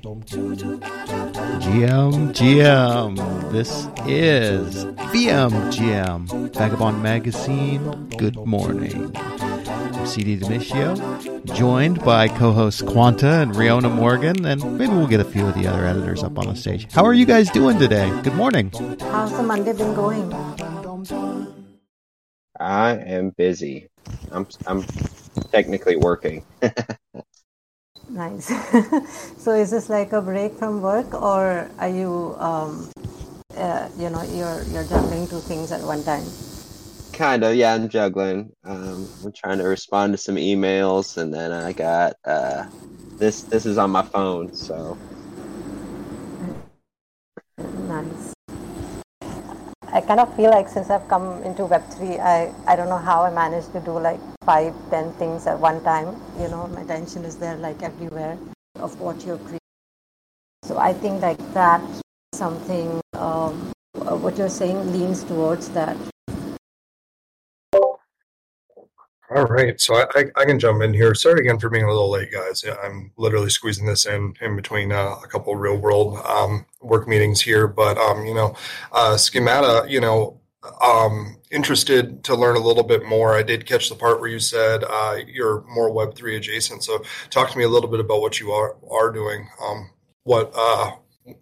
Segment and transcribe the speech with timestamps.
[0.00, 0.32] GM,
[2.32, 8.08] GM, this is VMGM, Vagobond Magazine.
[8.16, 9.14] Good morning.
[9.14, 15.20] I'm CD Damitio, joined by co hosts Quanta and Riona Morgan, and maybe we'll get
[15.20, 16.90] a few of the other editors up on the stage.
[16.90, 18.08] How are you guys doing today?
[18.22, 18.70] Good morning.
[19.00, 20.32] How's the Monday been going?
[22.58, 23.90] I am busy.
[24.32, 24.82] I'm I'm
[25.52, 26.46] technically working.
[28.10, 28.46] nice.
[29.38, 32.90] so is this like a break from work, or are you, um,
[33.56, 36.24] uh, you know, you're you're juggling two things at one time?
[37.12, 37.74] Kind of, yeah.
[37.74, 38.52] I'm juggling.
[38.64, 42.66] Um, I'm trying to respond to some emails, and then I got uh,
[43.18, 43.42] this.
[43.42, 44.96] This is on my phone, so.
[47.58, 48.34] Nice.
[49.92, 53.24] I kind of feel like since I've come into Web3, I, I don't know how
[53.24, 56.14] I managed to do like five, ten things at one time.
[56.38, 58.38] You know, my attention is there like everywhere
[58.76, 59.58] of what you're creating.
[60.62, 61.82] So I think like that
[62.34, 65.96] something, um, what you're saying leans towards that.
[69.32, 71.14] All right, so I, I, can jump in here.
[71.14, 72.64] Sorry again for being a little late, guys.
[72.82, 77.40] I'm literally squeezing this in in between uh, a couple real world um, work meetings
[77.40, 77.68] here.
[77.68, 78.56] But um, you know,
[78.90, 80.40] uh, schemata, you know,
[80.84, 83.36] um, interested to learn a little bit more.
[83.36, 86.82] I did catch the part where you said uh, you're more Web three adjacent.
[86.82, 87.00] So
[87.30, 89.48] talk to me a little bit about what you are are doing.
[89.64, 89.90] Um,
[90.24, 90.90] what uh,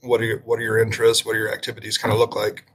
[0.02, 1.25] what are your what are your interests?
[1.25, 2.67] What are your activities kind of look like?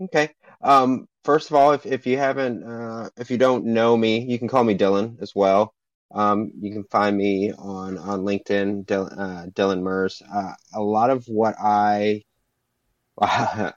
[0.00, 0.30] Okay.
[0.62, 4.38] Um, first of all, if, if you haven't, uh, if you don't know me, you
[4.38, 5.74] can call me Dylan as well.
[6.10, 10.22] Um, you can find me on, on LinkedIn, Dylan, uh, Dylan Mers.
[10.22, 12.22] Uh, a lot of what I,
[13.20, 13.74] I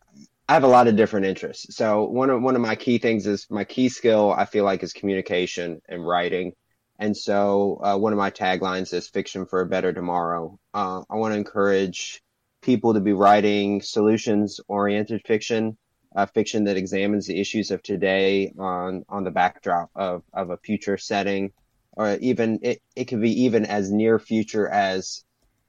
[0.48, 1.76] have a lot of different interests.
[1.76, 4.82] So one of, one of my key things is my key skill, I feel like
[4.82, 6.54] is communication and writing.
[7.00, 10.58] And so, uh, one of my taglines is fiction for a better tomorrow.
[10.74, 12.22] Uh, I want to encourage
[12.62, 15.78] people to be writing solutions oriented fiction
[16.16, 20.58] uh, fiction that examines the issues of today on on the backdrop of of a
[20.58, 21.52] future setting,
[21.94, 25.24] or even it it could be even as near future as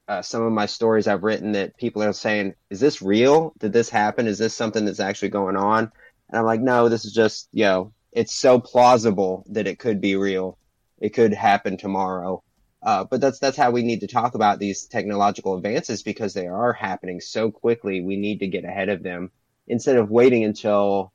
[0.07, 3.53] uh, some of my stories I've written that people are saying, "Is this real?
[3.59, 4.27] Did this happen?
[4.27, 5.91] Is this something that's actually going on?"
[6.29, 10.01] And I'm like, "No, this is just you know, it's so plausible that it could
[10.01, 10.57] be real.
[10.99, 12.43] It could happen tomorrow."
[12.81, 16.47] Uh, but that's that's how we need to talk about these technological advances because they
[16.47, 18.01] are happening so quickly.
[18.01, 19.31] We need to get ahead of them
[19.67, 21.11] instead of waiting until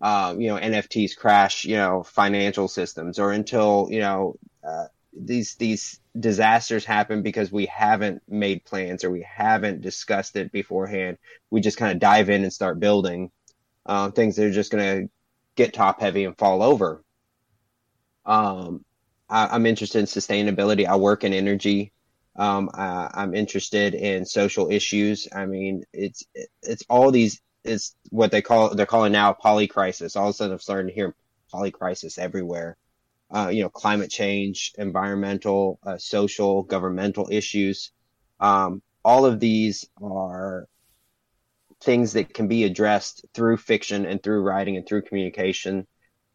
[0.00, 5.54] um, you know NFTs crash, you know, financial systems, or until you know uh, these
[5.56, 11.18] these disasters happen because we haven't made plans or we haven't discussed it beforehand.
[11.50, 13.30] We just kind of dive in and start building
[13.86, 15.10] uh, things that are just going to
[15.56, 17.02] get top heavy and fall over.
[18.24, 18.84] Um,
[19.28, 20.86] I, am interested in sustainability.
[20.86, 21.92] I work in energy.
[22.36, 25.26] Um, I, I'm interested in social issues.
[25.34, 26.24] I mean, it's
[26.62, 30.16] it's all these is what they call they're calling now polycrisis.
[30.16, 31.14] All of a sudden, I'm starting to hear
[31.52, 32.76] polycrisis everywhere.
[33.30, 37.92] Uh, you know, climate change, environmental, uh, social, governmental issues.
[38.40, 40.66] Um, all of these are
[41.82, 45.86] things that can be addressed through fiction and through writing and through communication,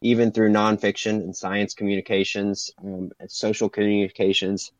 [0.01, 4.71] even through nonfiction and science communications um, and social communications,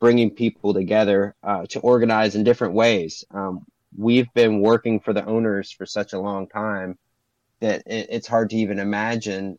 [0.00, 3.24] bringing people together uh, to organize in different ways.
[3.30, 3.64] Um,
[3.96, 6.98] we've been working for the owners for such a long time
[7.60, 9.58] that it, it's hard to even imagine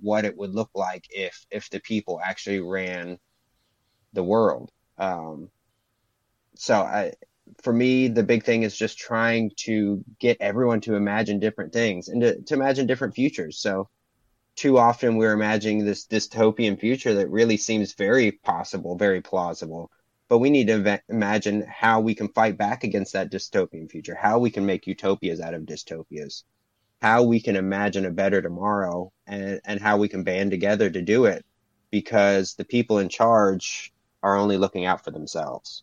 [0.00, 3.18] what it would look like if if the people actually ran
[4.12, 4.70] the world.
[4.98, 5.50] Um,
[6.54, 7.12] so I,
[7.62, 12.08] for me, the big thing is just trying to get everyone to imagine different things
[12.08, 13.58] and to, to imagine different futures.
[13.58, 13.88] So
[14.56, 19.90] too often we're imagining this dystopian future that really seems very possible, very plausible
[20.30, 24.38] but we need to imagine how we can fight back against that dystopian future, how
[24.38, 26.44] we can make utopias out of dystopias,
[27.02, 31.02] how we can imagine a better tomorrow, and, and how we can band together to
[31.02, 31.44] do it
[31.90, 33.92] because the people in charge
[34.22, 35.82] are only looking out for themselves.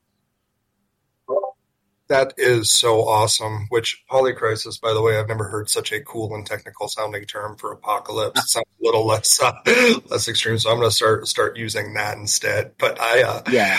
[2.08, 3.66] That is so awesome.
[3.68, 7.58] Which polycrisis, by the way, I've never heard such a cool and technical sounding term
[7.58, 8.40] for apocalypse.
[8.40, 9.52] It sounds a little less uh,
[10.06, 12.76] less extreme, so I'm going to start start using that instead.
[12.80, 13.78] But I, uh, yeah,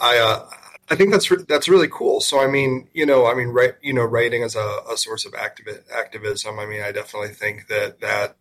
[0.00, 0.48] I uh,
[0.90, 2.20] I think that's re- that's really cool.
[2.20, 5.24] So I mean, you know, I mean, right, you know, writing as a, a source
[5.24, 6.58] of activi- activism.
[6.58, 8.36] I mean, I definitely think that that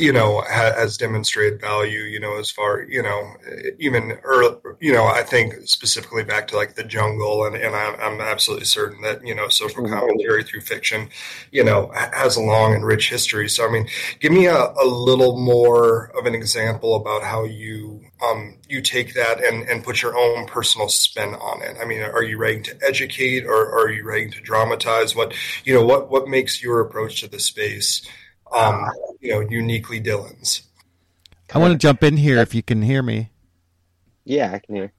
[0.00, 3.34] you know, ha- has demonstrated value, you know, as far, you know,
[3.78, 8.00] even early, you know, I think specifically back to like the jungle, and, and I'm,
[8.00, 9.92] I'm absolutely certain that, you know, social mm-hmm.
[9.92, 11.10] commentary through fiction,
[11.50, 13.46] you know, has a long and rich history.
[13.50, 13.88] So, I mean,
[14.20, 19.12] give me a, a little more of an example about how you, um, you take
[19.12, 21.76] that and, and put your own personal spin on it.
[21.78, 25.14] I mean, are you writing to educate or, or are you writing to dramatize?
[25.14, 25.34] What,
[25.66, 28.00] you know, what, what makes your approach to the space?
[28.52, 28.86] Um,
[29.20, 30.62] you know, uniquely Dylan's.
[31.52, 33.30] I want to jump in here if you can hear me.
[34.24, 34.92] Yeah, I can hear.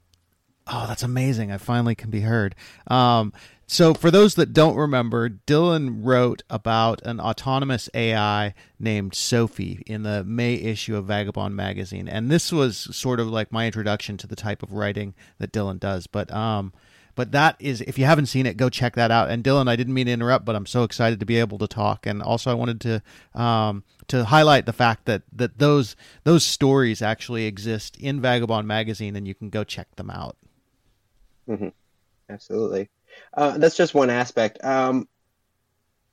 [0.67, 1.51] Oh, that's amazing.
[1.51, 2.55] I finally can be heard.
[2.87, 3.33] Um,
[3.67, 10.03] so, for those that don't remember, Dylan wrote about an autonomous AI named Sophie in
[10.03, 12.09] the May issue of Vagobond magazine.
[12.09, 15.79] And this was sort of like my introduction to the type of writing that Dylan
[15.79, 16.05] does.
[16.05, 16.73] But um,
[17.15, 19.29] but that is, if you haven't seen it, go check that out.
[19.29, 21.67] And Dylan, I didn't mean to interrupt, but I'm so excited to be able to
[21.67, 22.05] talk.
[22.05, 27.01] And also, I wanted to um, to highlight the fact that that those those stories
[27.01, 30.37] actually exist in Vagobond magazine, and you can go check them out.
[31.47, 31.69] Mm-hmm.
[32.29, 32.89] Absolutely,
[33.33, 34.63] uh, that's just one aspect.
[34.63, 35.07] Um,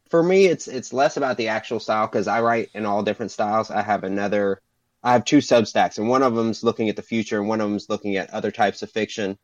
[0.09, 3.31] for me, it's it's less about the actual style because I write in all different
[3.31, 3.71] styles.
[3.71, 4.61] I have another,
[5.03, 7.69] I have two Substacks, and one of them's looking at the future, and one of
[7.69, 9.39] them's looking at other types of fiction.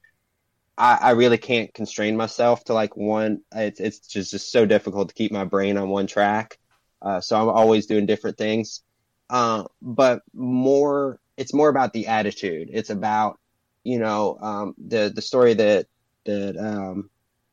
[0.76, 3.40] I, I really can't constrain myself to like one.
[3.54, 6.58] It's it's just, just so difficult to keep my brain on one track.
[7.00, 8.82] Uh, so I'm always doing different things.
[9.30, 12.70] Uh, but more, it's more about the attitude.
[12.72, 13.38] It's about,
[13.84, 15.86] you know, um, the the story that
[16.24, 17.10] that um,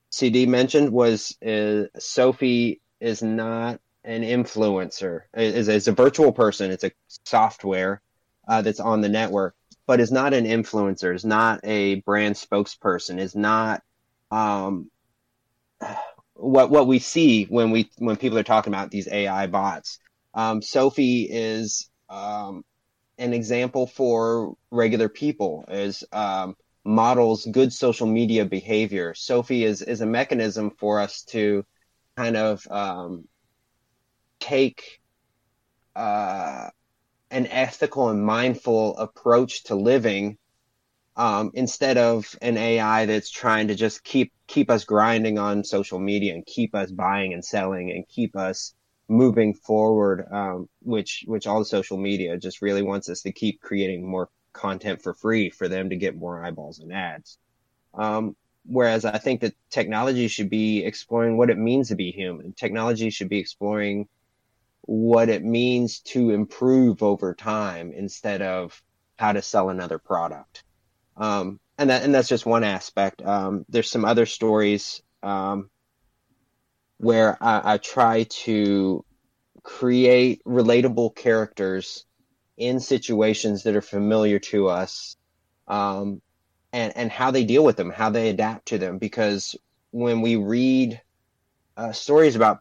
[0.09, 1.37] CD mentioned was
[1.99, 5.21] Sophie is not an influencer.
[5.35, 6.71] is is a virtual person.
[6.71, 6.91] It's a
[7.25, 8.01] software
[8.47, 9.55] uh, that's on the network
[9.91, 13.83] but is not an influencer, is not a brand spokesperson, is not
[14.31, 14.89] um,
[16.33, 19.99] what what we see when we when people are talking about these AI bots.
[20.33, 22.63] Um, Sophie is um,
[23.17, 26.55] an example for regular people, is um,
[26.85, 29.13] models good social media behavior.
[29.13, 31.65] Sophie is is a mechanism for us to
[32.15, 33.27] kind of um,
[34.39, 35.01] take
[35.97, 36.69] uh,
[37.31, 40.37] an ethical and mindful approach to living
[41.15, 45.99] um, instead of an AI that's trying to just keep keep us grinding on social
[45.99, 48.73] media and keep us buying and selling and keep us
[49.07, 50.25] moving forward.
[50.31, 54.29] Um, which which all the social media just really wants us to keep creating more
[54.53, 57.37] content for free for them to get more eyeballs and ads.
[57.93, 58.35] Um,
[58.65, 62.53] whereas I think that technology should be exploring what it means to be human.
[62.53, 64.07] Technology should be exploring
[64.83, 68.81] what it means to improve over time instead of
[69.17, 70.63] how to sell another product.
[71.17, 73.21] Um, and that and that's just one aspect.
[73.21, 75.69] Um, there's some other stories um,
[76.97, 79.03] where I, I, try to
[79.63, 82.05] create relatable characters
[82.57, 85.17] in situations that are familiar to us,
[85.67, 86.21] um,
[86.71, 88.97] and and how they deal with them, how they adapt to them.
[88.97, 89.55] Because
[89.91, 91.01] when we read
[91.77, 92.59] uh, stories about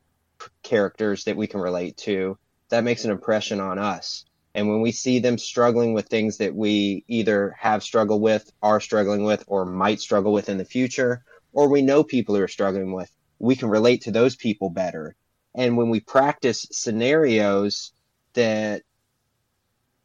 [0.62, 2.38] characters that we can relate to,
[2.70, 4.25] that makes an impression on us.
[4.54, 8.81] And when we see them struggling with things that we either have struggled with, are
[8.81, 12.48] struggling with, or might struggle with in the future, or we know people who are
[12.48, 15.14] struggling with, we can relate to those people better.
[15.54, 17.93] And when we practice scenarios
[18.34, 18.82] that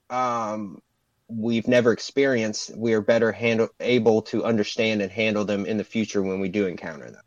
[0.09, 0.79] um,
[1.27, 5.83] we've never experienced, we are better handle, able to understand and handle them in the
[5.83, 7.23] future when we do encounter them.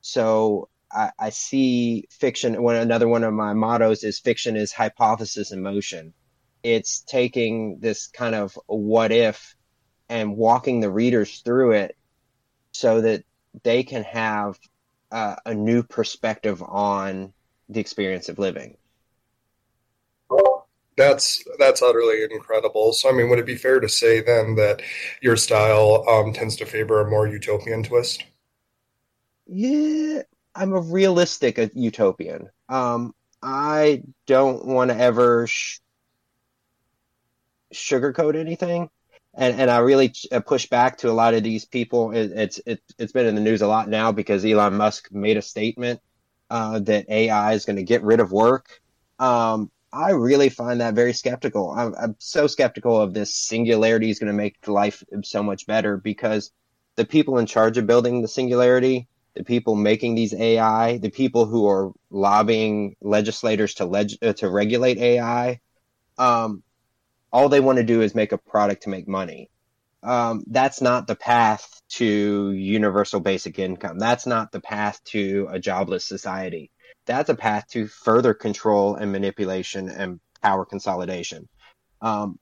[0.00, 2.62] So I, I see fiction.
[2.62, 6.14] One another one of my mottos is fiction is hypothesis in motion.
[6.62, 9.54] It's taking this kind of what if
[10.08, 11.96] and walking the readers through it
[12.72, 13.24] so that
[13.62, 14.58] they can have
[15.10, 17.32] uh, a new perspective on
[17.68, 18.76] the experience of living.
[20.98, 22.92] That's that's utterly incredible.
[22.92, 24.82] So, I mean, would it be fair to say then that
[25.22, 28.24] your style um, tends to favor a more utopian twist?
[29.46, 30.22] Yeah,
[30.58, 32.48] I'm a realistic utopian.
[32.68, 35.78] Um, I don't want to ever sh-
[37.72, 38.90] sugarcoat anything,
[39.34, 42.10] and and I really uh, push back to a lot of these people.
[42.10, 45.36] It, it's it, it's been in the news a lot now because Elon Musk made
[45.36, 46.00] a statement
[46.50, 48.80] uh, that AI is going to get rid of work.
[49.20, 51.70] Um, I really find that very skeptical.
[51.70, 55.96] I'm, I'm so skeptical of this singularity is going to make life so much better
[55.96, 56.50] because
[56.96, 59.06] the people in charge of building the singularity
[59.38, 64.50] the people making these AI, the people who are lobbying legislators to leg- uh, to
[64.50, 65.60] regulate AI,
[66.18, 66.64] um,
[67.32, 69.48] all they want to do is make a product to make money.
[70.02, 74.00] Um, that's not the path to universal basic income.
[74.00, 76.72] That's not the path to a jobless society.
[77.06, 81.48] That's a path to further control and manipulation and power consolidation.
[82.00, 82.40] Um,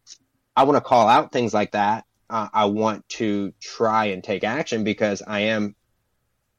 [0.57, 2.05] I want to call out things like that.
[2.31, 5.75] Uh, I want to try and take action because I am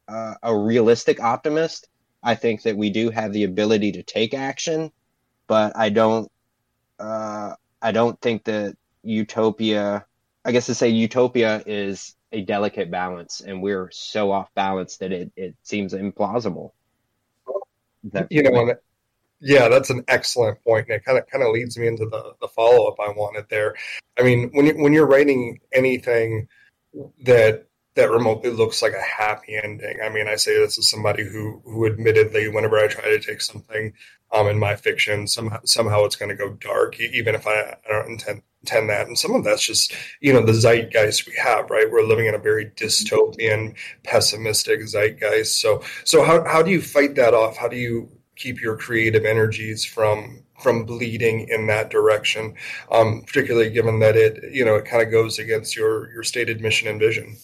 [0.08, 1.88] uh, a realistic optimist.
[2.24, 4.92] I think that we do have the ability to take action,
[5.48, 6.32] but I don't.
[7.00, 10.06] Uh, I don't think that utopia.
[10.44, 15.12] I guess to say utopia is a delicate balance, and we're so off balance that
[15.12, 16.72] it, it seems implausible.
[18.12, 18.74] That you know,
[19.40, 22.34] yeah, that's an excellent point, and it kind of kind of leads me into the
[22.42, 23.76] the follow up I wanted there.
[24.20, 26.48] I mean, when you, when you're writing anything
[27.24, 27.67] that
[27.98, 29.98] that remotely looks like a happy ending.
[30.04, 33.42] I mean, I say this as somebody who who admittedly, whenever I try to take
[33.42, 33.92] something
[34.32, 37.90] um, in my fiction, somehow somehow it's going to go dark, even if I, I
[37.90, 39.08] don't intend intend that.
[39.08, 41.90] And some of that's just you know the zeitgeist we have, right?
[41.90, 45.60] We're living in a very dystopian, pessimistic zeitgeist.
[45.60, 47.58] So so how how do you fight that off?
[47.58, 52.56] How do you keep your creative energies from from bleeding in that direction,
[52.92, 56.62] um, particularly given that it you know it kind of goes against your your stated
[56.62, 57.36] mission and vision.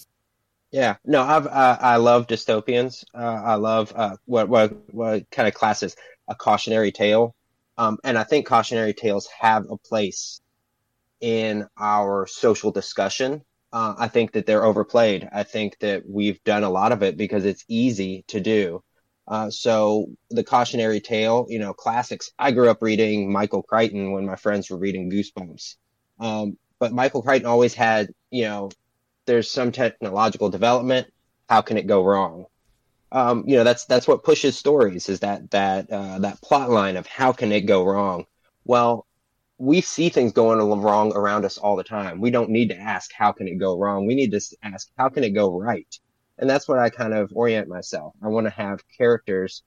[0.73, 3.05] Yeah, no, I've uh, I love dystopians.
[3.13, 5.95] Uh, I love uh, what what what kind of classes
[6.27, 7.35] a cautionary tale,
[7.77, 10.41] um, and I think cautionary tales have a place
[11.21, 13.43] in our social discussion.
[13.71, 15.29] Uh, I think that they're overplayed.
[15.31, 18.83] I think that we've done a lot of it because it's easy to do.
[19.27, 22.31] Uh, so the cautionary tale, you know, classics.
[22.39, 25.75] I grew up reading Michael Crichton when my friends were reading Goosebumps.
[26.19, 28.69] Um, but Michael Crichton always had, you know,
[29.25, 31.07] there's some technological development.
[31.49, 32.45] How can it go wrong?
[33.11, 36.97] Um, you know, that's that's what pushes stories is that that uh, that plot line
[36.97, 38.25] of how can it go wrong.
[38.65, 39.05] Well,
[39.57, 42.19] we see things going wrong around us all the time.
[42.19, 44.07] We don't need to ask how can it go wrong.
[44.07, 45.99] We need to ask how can it go right
[46.37, 48.13] and that's what I kind of orient myself.
[48.21, 49.63] I want to have characters,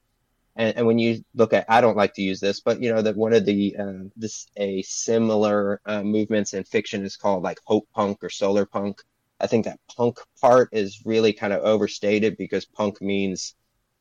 [0.55, 3.01] and, and, when you look at, I don't like to use this, but you know
[3.01, 7.59] that one of the uh, this a similar uh, movements in fiction is called like
[7.65, 9.01] hope punk or solar punk.
[9.39, 13.55] I think that punk part is really kind of overstated because punk means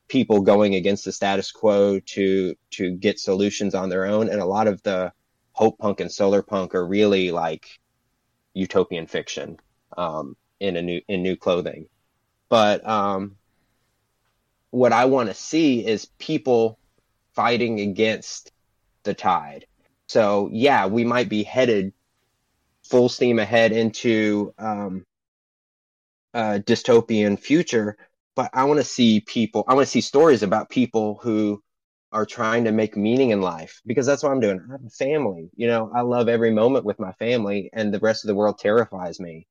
[0.08, 4.46] people going against the status quo to to get solutions on their own, and a
[4.46, 5.12] lot of the
[5.52, 7.66] hope punk and solar punk are really like
[8.54, 9.58] utopian fiction
[9.96, 11.88] um, in a new in new clothing.
[12.48, 13.36] But um,
[14.70, 16.78] what I want to see is people
[17.34, 18.52] fighting against
[19.02, 19.66] the tide.
[20.06, 21.92] So yeah, we might be headed
[22.84, 25.04] full steam ahead into um,
[26.36, 27.98] a dystopian future,
[28.36, 29.64] but I want to see people.
[29.68, 31.62] I want to see stories about people who
[32.12, 34.60] are trying to make meaning in life because that's what I'm doing.
[34.68, 35.50] I have a family.
[35.56, 38.58] You know, I love every moment with my family, and the rest of the world
[38.58, 39.48] terrifies me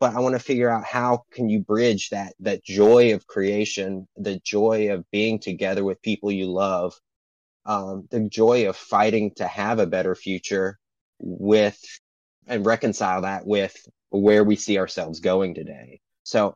[0.00, 4.08] but I want to figure out how can you bridge that that joy of creation,
[4.16, 6.94] the joy of being together with people you love,
[7.66, 10.78] um, the joy of fighting to have a better future
[11.20, 11.80] with
[12.46, 13.76] and reconcile that with
[14.10, 16.00] where we see ourselves going today.
[16.24, 16.54] So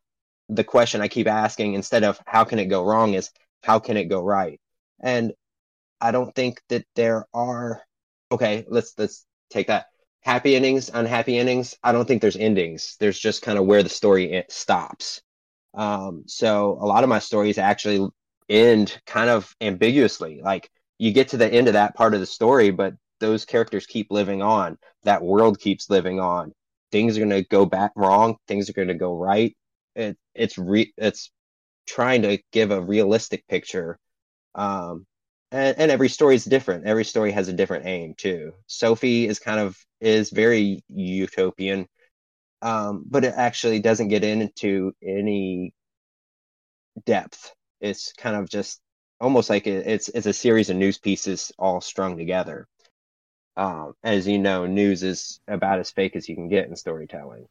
[0.48, 3.30] the question I keep asking instead of how can it go wrong is
[3.62, 4.60] how can it go right?
[5.00, 5.32] And
[6.00, 7.82] I don't think that there are
[8.32, 9.86] okay, let's let's take that
[10.22, 11.76] happy endings, unhappy endings.
[11.82, 12.96] I don't think there's endings.
[13.00, 15.22] There's just kind of where the story stops.
[15.74, 18.08] Um, so a lot of my stories actually
[18.48, 20.40] end kind of ambiguously.
[20.42, 23.86] Like you get to the end of that part of the story, but those characters
[23.86, 24.78] keep living on.
[25.04, 26.52] That world keeps living on.
[26.92, 28.36] Things are going to go back wrong.
[28.48, 29.56] Things are going to go right.
[29.96, 31.30] It, it's re- it's
[31.86, 33.98] trying to give a realistic picture
[34.54, 35.06] um,
[35.52, 36.86] and, and every story is different.
[36.86, 38.52] Every story has a different aim too.
[38.66, 41.88] Sophie is kind of is very utopian,
[42.62, 45.74] um, but it actually doesn't get into any
[47.06, 47.54] depth.
[47.80, 48.80] It's kind of just
[49.20, 52.66] almost like it's it's a series of news pieces all strung together.
[53.58, 57.48] Um, as you know, news is about as fake as you can get in storytelling.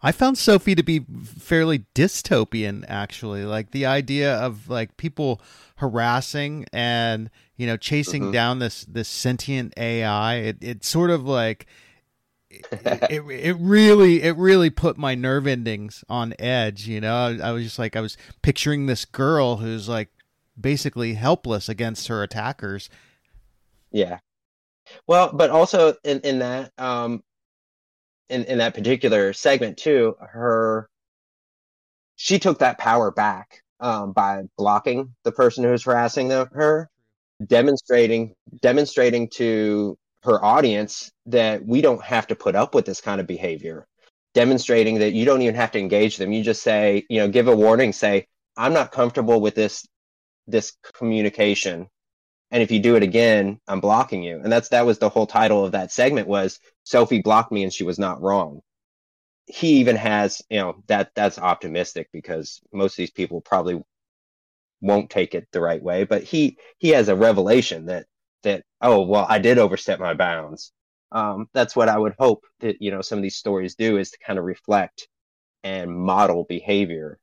[0.00, 3.44] I found Sophie to be fairly dystopian, actually.
[3.44, 5.40] Like the idea of like people
[5.78, 8.32] harassing and you know chasing mm-hmm.
[8.32, 10.36] down this this sentient AI.
[10.36, 11.66] It it sort of like
[12.50, 16.86] it, it, it really it really put my nerve endings on edge.
[16.86, 20.10] You know, I, I was just like I was picturing this girl who's like
[20.60, 22.88] basically helpless against her attackers.
[23.90, 24.18] Yeah.
[25.06, 27.22] Well, but also in in that um
[28.28, 30.88] in in that particular segment too, her
[32.16, 36.90] she took that power back um, by blocking the person who's harassing the, her,
[37.46, 43.20] demonstrating demonstrating to her audience that we don't have to put up with this kind
[43.20, 43.86] of behavior.
[44.34, 46.32] Demonstrating that you don't even have to engage them.
[46.32, 48.26] You just say you know give a warning say
[48.56, 49.86] i'm not comfortable with this
[50.46, 51.88] this communication
[52.50, 54.40] and if you do it again, I'm blocking you.
[54.42, 57.72] And that's that was the whole title of that segment was Sophie blocked me and
[57.72, 58.62] she was not wrong.
[59.46, 63.82] He even has, you know, that that's optimistic because most of these people probably
[64.80, 68.06] won't take it the right way, but he he has a revelation that
[68.42, 70.72] that oh well I did overstep my bounds.
[71.12, 74.10] Um, that's what I would hope that you know some of these stories do is
[74.12, 75.08] to kind of reflect
[75.64, 77.18] and model behavior.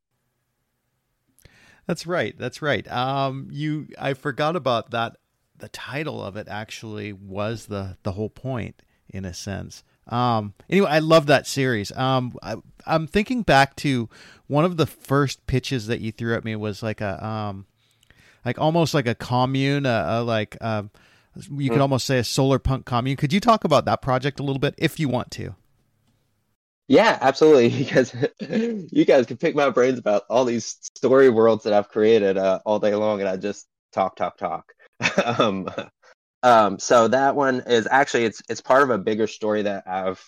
[1.86, 2.38] That's right.
[2.38, 2.90] That's right.
[2.92, 5.18] Um, you I forgot about that.
[5.58, 9.84] The title of it actually was the the whole point in a sense.
[10.08, 11.92] Um, anyway, I love that series.
[11.94, 14.10] Um, I, am thinking back to
[14.48, 17.66] one of the first pitches that you threw at me was like a um,
[18.44, 20.92] like almost like a commune, a, a like um,
[21.52, 21.82] you could hmm.
[21.82, 23.18] almost say a solar punk commune.
[23.18, 25.56] Could you talk about that project a little bit if you want to?
[26.88, 27.70] Yeah, absolutely.
[27.84, 28.14] Because
[28.92, 32.60] you guys can pick my brains about all these story worlds that I've created uh,
[32.66, 34.72] all day long, and I just talk, talk, talk.
[35.40, 35.70] um,
[36.44, 40.24] um, so that one is actually it's it's part of a bigger story that I've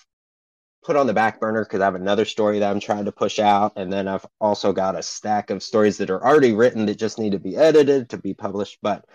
[0.84, 3.40] put on the back burner because I have another story that I'm trying to push
[3.40, 7.00] out, and then I've also got a stack of stories that are already written that
[7.00, 8.80] just need to be edited to be published.
[8.82, 9.06] But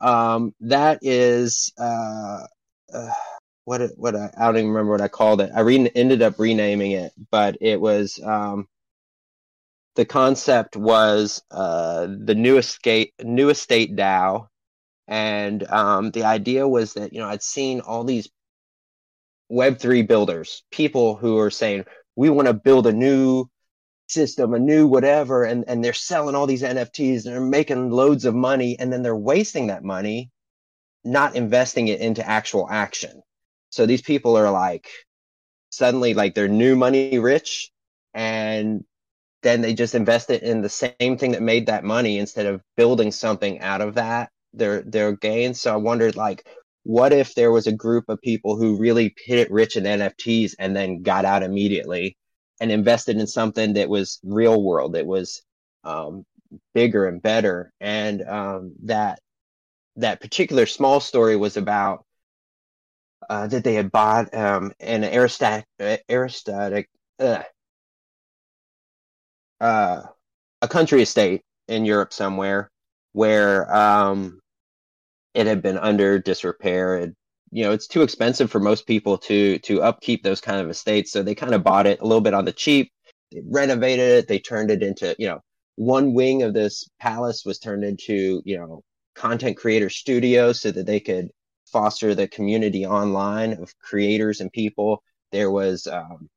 [0.00, 2.46] um, that is uh,
[2.94, 3.10] uh,
[3.70, 5.52] what it, what I, I, don't even remember what I called it.
[5.54, 8.66] I re- ended up renaming it, but it was um,
[9.94, 14.48] the concept was uh, the new estate new estate DAO,
[15.06, 18.28] and um, the idea was that you know I'd seen all these
[19.48, 21.84] Web three builders, people who are saying
[22.16, 23.46] we want to build a new
[24.08, 28.24] system, a new whatever, and and they're selling all these NFTs and they're making loads
[28.24, 30.32] of money, and then they're wasting that money,
[31.04, 33.22] not investing it into actual action.
[33.70, 34.88] So these people are like
[35.70, 37.70] suddenly like they're new money rich,
[38.14, 38.84] and
[39.42, 42.62] then they just invest it in the same thing that made that money instead of
[42.76, 45.60] building something out of that their their gains.
[45.60, 46.46] So I wondered like
[46.82, 50.54] what if there was a group of people who really hit it rich in NFTs
[50.58, 52.16] and then got out immediately
[52.60, 55.42] and invested in something that was real world, that was
[55.84, 56.24] um,
[56.74, 59.20] bigger and better, and um, that
[59.96, 62.04] that particular small story was about
[63.30, 66.86] uh, that they had bought um, an aerostatic aerostatic
[67.20, 67.42] uh,
[69.60, 70.02] uh,
[70.60, 72.70] a country estate in Europe somewhere
[73.12, 74.40] where um,
[75.34, 76.96] it had been under disrepair.
[76.96, 77.14] It,
[77.52, 81.12] you know, it's too expensive for most people to to upkeep those kind of estates,
[81.12, 82.90] so they kind of bought it a little bit on the cheap.
[83.30, 84.28] They renovated it.
[84.28, 85.40] They turned it into, you know,
[85.76, 88.82] one wing of this palace was turned into, you know,
[89.14, 91.30] content creator studio so that they could
[91.72, 95.02] foster the community online of creators and people.
[95.32, 96.28] There was um,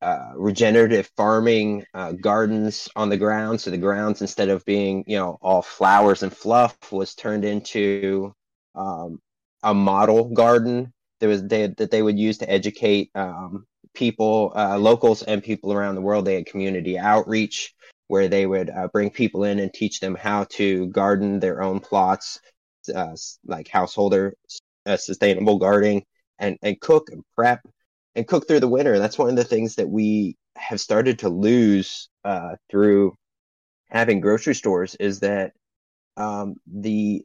[0.00, 3.60] uh, regenerative farming uh, gardens on the ground.
[3.60, 8.32] So the grounds, instead of being, you know, all flowers and fluff, was turned into
[8.74, 9.20] um,
[9.62, 14.78] a model garden that was they, that they would use to educate um, people, uh,
[14.78, 16.24] locals, and people around the world.
[16.24, 17.74] They had community outreach
[18.06, 21.80] where they would uh, bring people in and teach them how to garden their own
[21.80, 22.40] plots,
[22.90, 23.14] uh,
[23.46, 24.34] like householder
[24.86, 26.04] uh, sustainable gardening,
[26.38, 27.60] and and cook and prep
[28.14, 28.98] and cook through the winter.
[28.98, 33.14] That's one of the things that we have started to lose uh, through
[33.90, 35.52] having grocery stores is that
[36.16, 37.22] um, the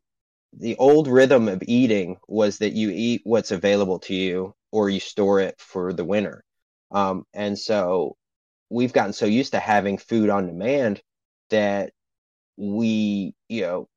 [0.57, 4.99] the old rhythm of eating was that you eat what's available to you or you
[4.99, 6.43] store it for the winter.
[6.91, 8.15] Um, and so
[8.69, 11.01] we've gotten so used to having food on demand
[11.49, 11.91] that
[12.55, 13.87] we, you know,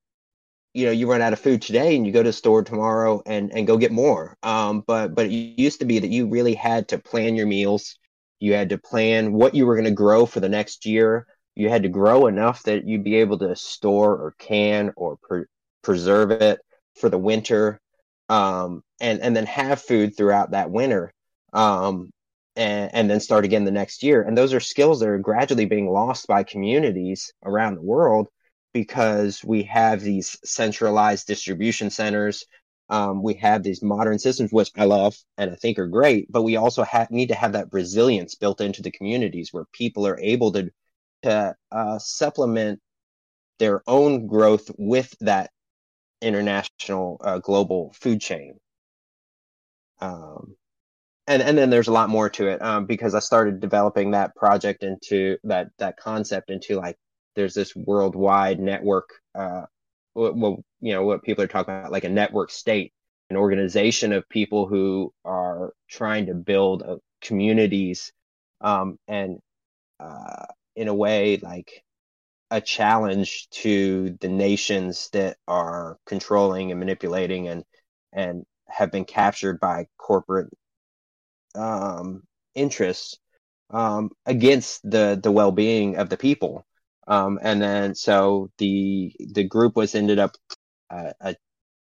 [0.77, 3.23] you know you run out of food today and you go to the store tomorrow
[3.27, 4.37] and and go get more.
[4.43, 7.99] Um but but it used to be that you really had to plan your meals.
[8.41, 11.27] You had to plan what you were going to grow for the next year.
[11.55, 15.47] You had to grow enough that you'd be able to store or can or pre-
[15.83, 16.61] preserve it
[16.95, 17.81] for the winter
[18.29, 21.13] um and and then have food throughout that winter
[21.53, 22.11] um
[22.57, 24.23] and, and then start again the next year.
[24.23, 28.29] And those are skills that are gradually being lost by communities around the world
[28.77, 32.45] because we have these centralized distribution centers.
[32.91, 36.43] Um, we have these modern systems, which I love and I think are great, but
[36.43, 40.21] we also ha- need to have that resilience built into the communities where people are
[40.21, 40.71] able to
[41.23, 42.81] to uh, supplement
[43.59, 45.51] their own growth with that
[46.21, 48.59] international uh, global food chain.
[50.03, 50.55] Um,
[51.27, 54.37] and and then there's a lot more to it um, because I started developing that
[54.37, 56.99] project into that that concept into like
[57.37, 59.63] there's this worldwide network, uh,
[60.15, 62.93] well, you know, what people are talking about, like a network state,
[63.31, 68.13] an organization of people who are trying to build uh, communities,
[68.63, 69.39] um, and
[70.01, 71.85] uh, in a way, like
[72.51, 77.65] a challenge to the nations that are controlling and manipulating and
[78.13, 80.49] and have been captured by corporate
[81.55, 82.23] um,
[82.55, 83.19] interests
[83.71, 86.65] um, against the the well being of the people.
[87.07, 90.37] Um, and then so the the group was ended up
[90.91, 91.35] uh, uh,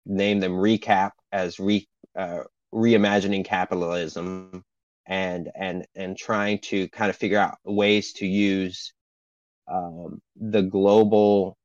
[0.05, 2.41] named them recap as re uh,
[2.73, 4.63] reimagining capitalism
[5.05, 8.93] and and and trying to kind of figure out ways to use
[9.71, 11.57] um, the global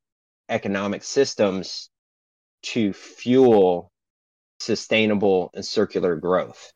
[0.49, 1.90] economic systems
[2.62, 3.90] to fuel
[4.61, 6.73] sustainable and circular growth.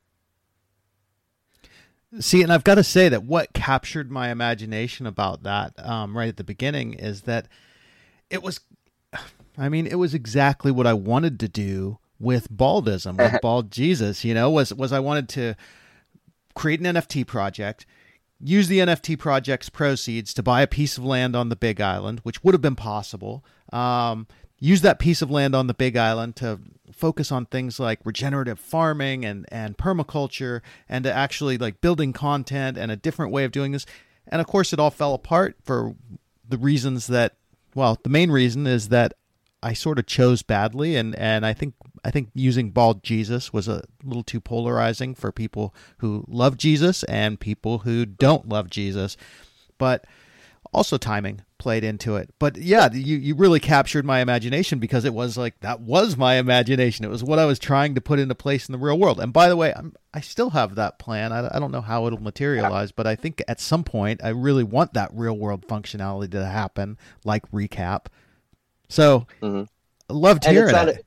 [2.21, 6.29] See, and I've got to say that what captured my imagination about that um, right
[6.29, 7.49] at the beginning is that
[8.31, 8.61] it was,
[9.59, 14.25] I mean, it was exactly what I wanted to do with baldism, with bald Jesus.
[14.25, 15.55] You know, was was I wanted to
[16.55, 17.87] create an NFT project,
[18.41, 22.21] use the NFT project's proceeds to buy a piece of land on the Big Island,
[22.23, 23.45] which would have been possible.
[23.73, 24.27] Um,
[24.59, 26.61] use that piece of land on the Big Island to
[26.99, 32.77] focus on things like regenerative farming and and permaculture and to actually like building content
[32.77, 33.87] and a different way of doing this.
[34.27, 35.95] And of course it all fell apart for
[36.47, 37.35] the reasons that
[37.75, 39.15] well, the main reason is that
[39.63, 43.69] I sort of chose badly and and I think I think using bald Jesus was
[43.69, 49.17] a little too polarizing for people who love Jesus and people who don't love Jesus.
[49.79, 50.05] But
[50.73, 52.31] also timing played into it.
[52.39, 56.37] But yeah, you, you really captured my imagination because it was like that was my
[56.37, 57.05] imagination.
[57.05, 59.21] It was what I was trying to put into place in the real world.
[59.21, 61.33] And by the way, I'm, I still have that plan.
[61.33, 64.65] I, I don't know how it'll materialize, but I think at some point I really
[64.65, 68.07] want that real world functionality to happen, like recap.
[68.89, 69.65] So mm-hmm.
[70.09, 71.07] I loved and hearing it's it.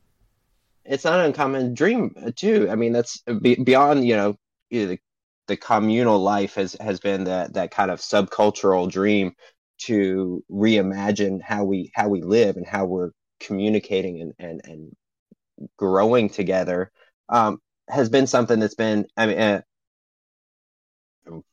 [0.86, 2.68] it's not an uncommon dream too.
[2.70, 4.38] I mean, that's beyond you know
[4.70, 5.00] the
[5.48, 9.36] the communal life has has been that that kind of subcultural dream
[9.86, 14.96] to reimagine how we how we live and how we're communicating and and, and
[15.78, 16.92] growing together
[17.30, 19.62] um, has been something that's been I mean uh,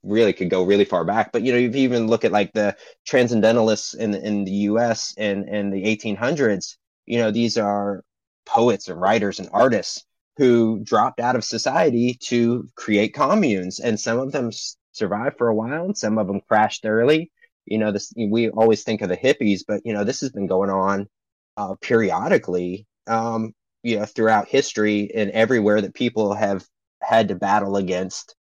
[0.02, 2.52] really could go really far back but you know if you even look at like
[2.52, 8.02] the transcendentalists in in the US in in the 1800s you know these are
[8.46, 10.04] poets and writers and artists
[10.36, 14.50] who dropped out of society to create communes and some of them
[14.92, 17.30] survived for a while and some of them crashed early
[17.70, 20.46] you know this we always think of the hippies but you know this has been
[20.46, 21.08] going on
[21.56, 23.52] uh, periodically um,
[23.82, 26.66] you know throughout history and everywhere that people have
[27.02, 28.34] had to battle against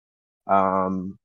[0.48, 1.18] um,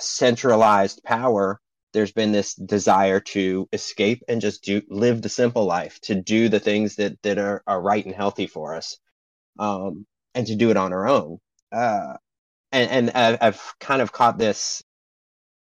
[0.00, 1.60] centralized power
[1.92, 6.48] there's been this desire to escape and just do live the simple life to do
[6.48, 8.98] the things that that are, are right and healthy for us
[9.58, 11.38] um, and to do it on our own.
[11.72, 12.14] Uh,
[12.72, 14.82] and and I've kind of caught this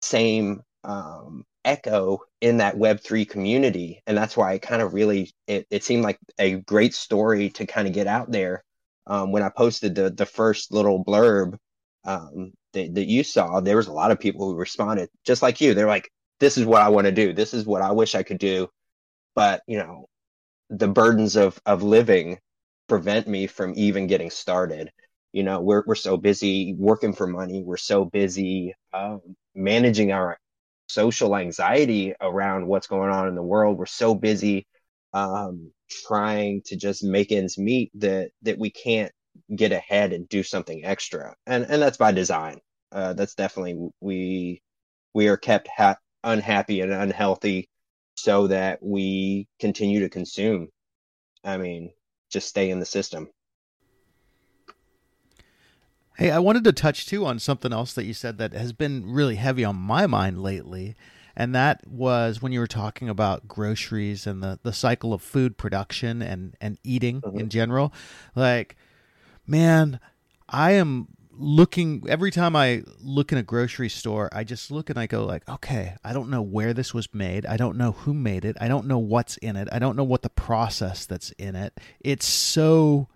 [0.01, 5.67] same um, echo in that web3 community and that's why it kind of really it,
[5.71, 8.65] it seemed like a great story to kind of get out there
[9.07, 11.57] um, when i posted the the first little blurb
[12.05, 15.61] um, that, that you saw there was a lot of people who responded just like
[15.61, 15.75] you.
[15.75, 17.33] They're like this is what i want to do.
[17.33, 18.69] This is what i wish i could do.
[19.35, 20.07] But you know
[20.71, 22.39] the burdens of of living
[22.89, 24.91] prevent me from even getting started.
[25.33, 27.63] You know we're, we're so busy working for money.
[27.63, 29.21] We're so busy um,
[29.55, 30.39] managing our
[30.93, 33.79] social anxiety around what's going on in the world.
[33.79, 34.67] We're so busy
[35.13, 35.73] um,
[36.07, 39.13] trying to just make ends meet that that we can't
[39.55, 42.61] get ahead and do something extra, and and that's by design.
[42.93, 44.63] Uh, that's definitely we
[45.15, 47.69] we are kept ha- unhappy and unhealthy
[48.17, 50.69] so that we continue to consume.
[51.45, 51.93] I mean,
[52.31, 53.29] just stay in the system.
[56.23, 59.11] Hey, I wanted to touch too on something else that you said that has been
[59.11, 60.95] really heavy on my mind lately.
[61.35, 65.59] And that was when you were talking about groceries and the, the cycle of food
[65.59, 67.41] production and, and eating mm-hmm.
[67.41, 67.93] in general.
[68.37, 68.77] Like,
[69.49, 69.99] man,
[70.49, 75.01] I am looking every time I look in a grocery store, I just look and
[75.01, 77.47] I go like, okay, I don't know where this was made.
[77.47, 78.57] I don't know who made it.
[78.61, 79.67] I don't know what's in it.
[79.73, 81.81] I don't know what the process that's in it.
[81.99, 83.09] It's so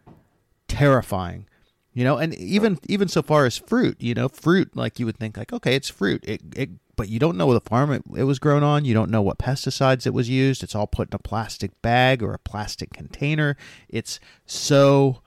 [0.66, 1.47] terrifying
[1.96, 5.16] you know and even even so far as fruit you know fruit like you would
[5.16, 6.22] think like okay it's fruit.
[6.28, 8.85] It, it but you don't know the farm it, it was grown on.
[8.85, 10.62] You don't know what pesticides it was used.
[10.62, 13.56] It's all put in a plastic bag or a plastic container.
[13.88, 15.22] It's so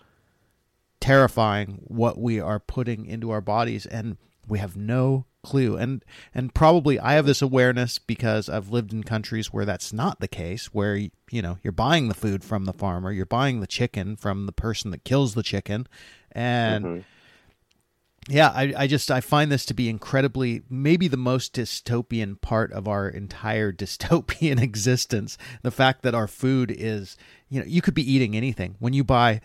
[1.00, 6.04] terrifying what we are putting into our bodies and we have no clue and
[6.36, 10.28] and probably I have this awareness because I've lived in countries where that's not the
[10.28, 14.18] case where you know you're buying the food from the farmer you're buying the chicken
[14.18, 15.88] from the person that kills the chicken
[16.32, 18.34] and mm-hmm.
[18.34, 22.72] yeah, I, I just I find this to be incredibly maybe the most dystopian part
[22.72, 25.38] of our entire dystopian existence.
[25.64, 27.18] The fact that our food is,
[27.50, 28.76] you know, you could be eating anything.
[28.80, 29.42] When you buy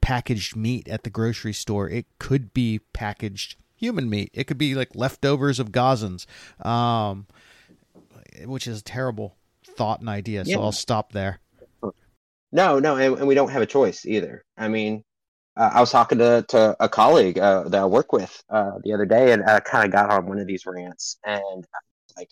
[0.00, 4.30] packaged meat at the grocery store, it could be packaged human meat.
[4.32, 6.26] It could be like leftovers of Gazans,
[6.64, 7.26] um,
[8.44, 10.44] which is a terrible thought and idea.
[10.44, 10.58] So yeah.
[10.58, 11.40] I'll stop there.
[12.52, 14.44] No, no, and, and we don't have a choice either.
[14.56, 15.02] I mean,
[15.56, 18.92] uh, I was talking to, to a colleague uh, that I work with uh, the
[18.92, 21.18] other day, and I kind of got on one of these rants.
[21.24, 21.66] And
[22.16, 22.30] like,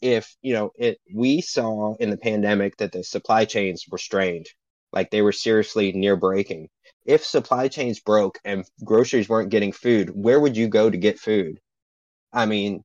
[0.00, 4.46] if you know, it we saw in the pandemic that the supply chains were strained,
[4.92, 6.68] like they were seriously near breaking.
[7.04, 11.18] If supply chains broke and groceries weren't getting food, where would you go to get
[11.18, 11.60] food?
[12.32, 12.82] I mean,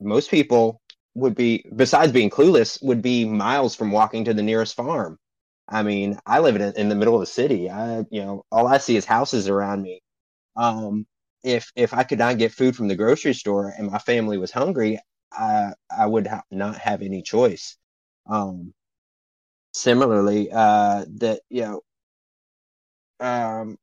[0.00, 0.80] most people
[1.14, 5.18] would be, besides being clueless, would be miles from walking to the nearest farm.
[5.68, 7.70] I mean, I live in, in the middle of the city.
[7.70, 10.00] I, you know, all I see is houses around me.
[10.56, 11.06] Um,
[11.44, 14.50] if if I could not get food from the grocery store and my family was
[14.52, 15.00] hungry,
[15.32, 17.76] I I would ha- not have any choice.
[18.28, 18.74] Um,
[19.76, 21.80] similarly, uh, that you know,
[23.20, 23.78] um,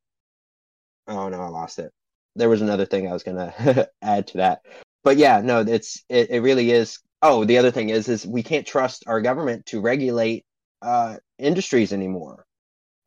[1.06, 1.92] oh no, I lost it.
[2.36, 4.62] There was another thing I was gonna add to that,
[5.04, 6.98] but yeah, no, it's it, it really is.
[7.22, 10.44] Oh, the other thing is is we can't trust our government to regulate
[10.82, 12.44] uh, industries anymore.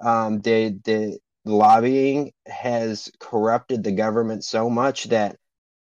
[0.02, 5.38] Um, the the lobbying has corrupted the government so much that,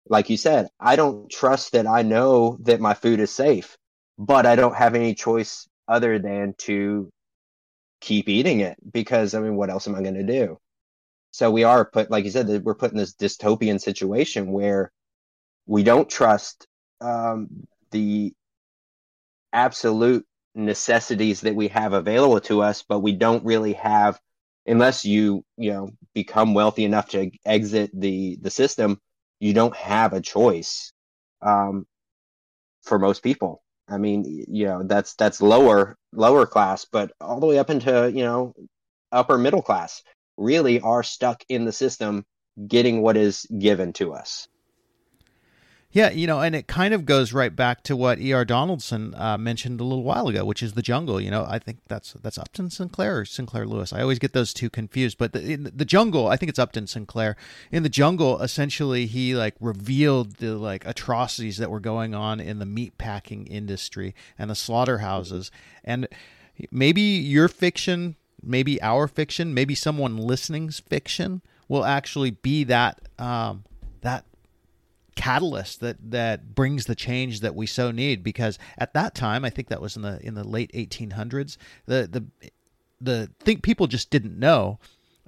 [0.09, 3.77] like you said, I don't trust that I know that my food is safe,
[4.17, 7.11] but I don't have any choice other than to
[8.01, 10.59] keep eating it because I mean, what else am I going to do?
[11.31, 14.91] So we are put, like you said, we're put in this dystopian situation where
[15.65, 16.67] we don't trust
[17.01, 18.33] um, the
[19.53, 24.19] absolute necessities that we have available to us, but we don't really have
[24.67, 28.99] unless you you know become wealthy enough to exit the the system
[29.39, 30.91] you don't have a choice
[31.41, 31.85] um,
[32.83, 37.47] for most people i mean you know that's that's lower lower class but all the
[37.47, 38.53] way up into you know
[39.11, 40.03] upper middle class
[40.37, 42.25] really are stuck in the system
[42.67, 44.47] getting what is given to us
[45.91, 48.43] yeah, you know, and it kind of goes right back to what E.R.
[48.43, 51.19] Donaldson uh, mentioned a little while ago, which is the jungle.
[51.21, 53.93] You know, I think that's that's Upton Sinclair or Sinclair Lewis.
[53.93, 55.17] I always get those two confused.
[55.17, 57.37] But the, the jungle, I think it's Upton Sinclair.
[57.71, 62.59] In the jungle, essentially, he like revealed the like atrocities that were going on in
[62.59, 65.51] the meat packing industry and the slaughterhouses.
[65.85, 66.09] And
[66.69, 73.63] maybe your fiction, maybe our fiction, maybe someone listening's fiction will actually be that um,
[74.01, 74.25] that
[75.17, 79.49] catalyst that that brings the change that we so need because at that time I
[79.49, 82.07] think that was in the in the late 1800s the
[82.41, 82.51] the
[82.99, 84.79] the think people just didn't know.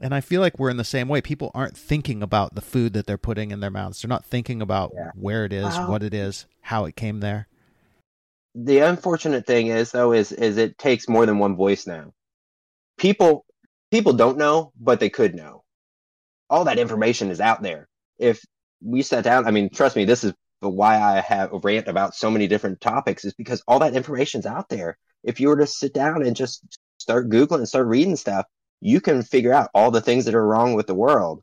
[0.02, 1.19] And I feel like we're in the same way.
[1.19, 4.02] People aren't thinking about the food that they're putting in their mouths.
[4.02, 5.12] They're not thinking about yeah.
[5.13, 5.89] where it is wow.
[5.89, 7.47] what it is how it came there.
[8.56, 12.13] The unfortunate thing is though is is it takes more than one voice now.
[12.97, 13.45] People
[13.91, 15.63] people don't know but they could know.
[16.49, 17.88] All that information is out there.
[18.17, 18.43] If
[18.82, 19.48] we sat down.
[19.48, 22.82] I mean, trust me, this is why I have a rant about so many different
[22.82, 24.98] topics is because all that information's out there.
[25.24, 26.63] If you were to sit down and just
[26.98, 28.46] start Googling and start reading stuff,
[28.82, 31.42] you can figure out all the things that are wrong with the world.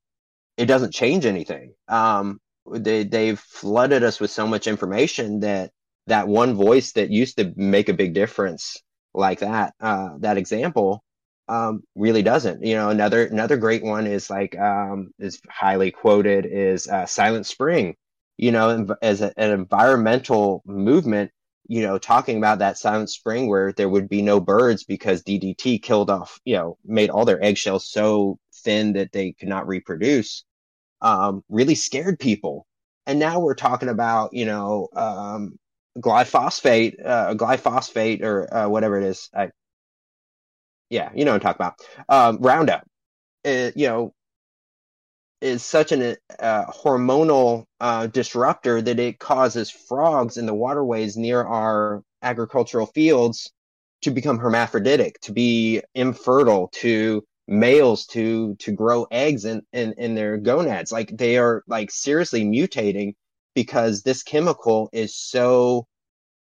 [0.57, 1.75] It doesn't change anything.
[1.89, 5.71] Um, they, they've flooded us with so much information that
[6.07, 8.77] that one voice that used to make a big difference
[9.13, 11.03] like that, uh, that example,
[11.49, 12.65] um, really doesn't.
[12.65, 17.47] You know, another another great one is like um, is highly quoted is uh, Silent
[17.47, 17.97] Spring.
[18.39, 21.31] You know, as a, an environmental movement,
[21.69, 25.83] you know, talking about that Silent Spring where there would be no birds because DDT
[25.83, 30.45] killed off, you know, made all their eggshells so thin that they could not reproduce.
[31.01, 32.67] Um, really scared people.
[33.07, 35.59] And now we're talking about, you know, um,
[35.99, 39.31] glyphosate, uh, glyphosate or uh, whatever it is.
[39.35, 39.51] I
[40.91, 42.07] yeah, you know what I'm talking about.
[42.09, 42.85] Um, Roundup,
[43.45, 44.15] it, you know,
[45.41, 51.43] is such an uh, hormonal uh, disruptor that it causes frogs in the waterways near
[51.43, 53.53] our agricultural fields
[54.03, 60.15] to become hermaphroditic, to be infertile, to males to to grow eggs in, in, in
[60.15, 60.91] their gonads.
[60.91, 63.15] Like they are like seriously mutating
[63.55, 65.87] because this chemical is so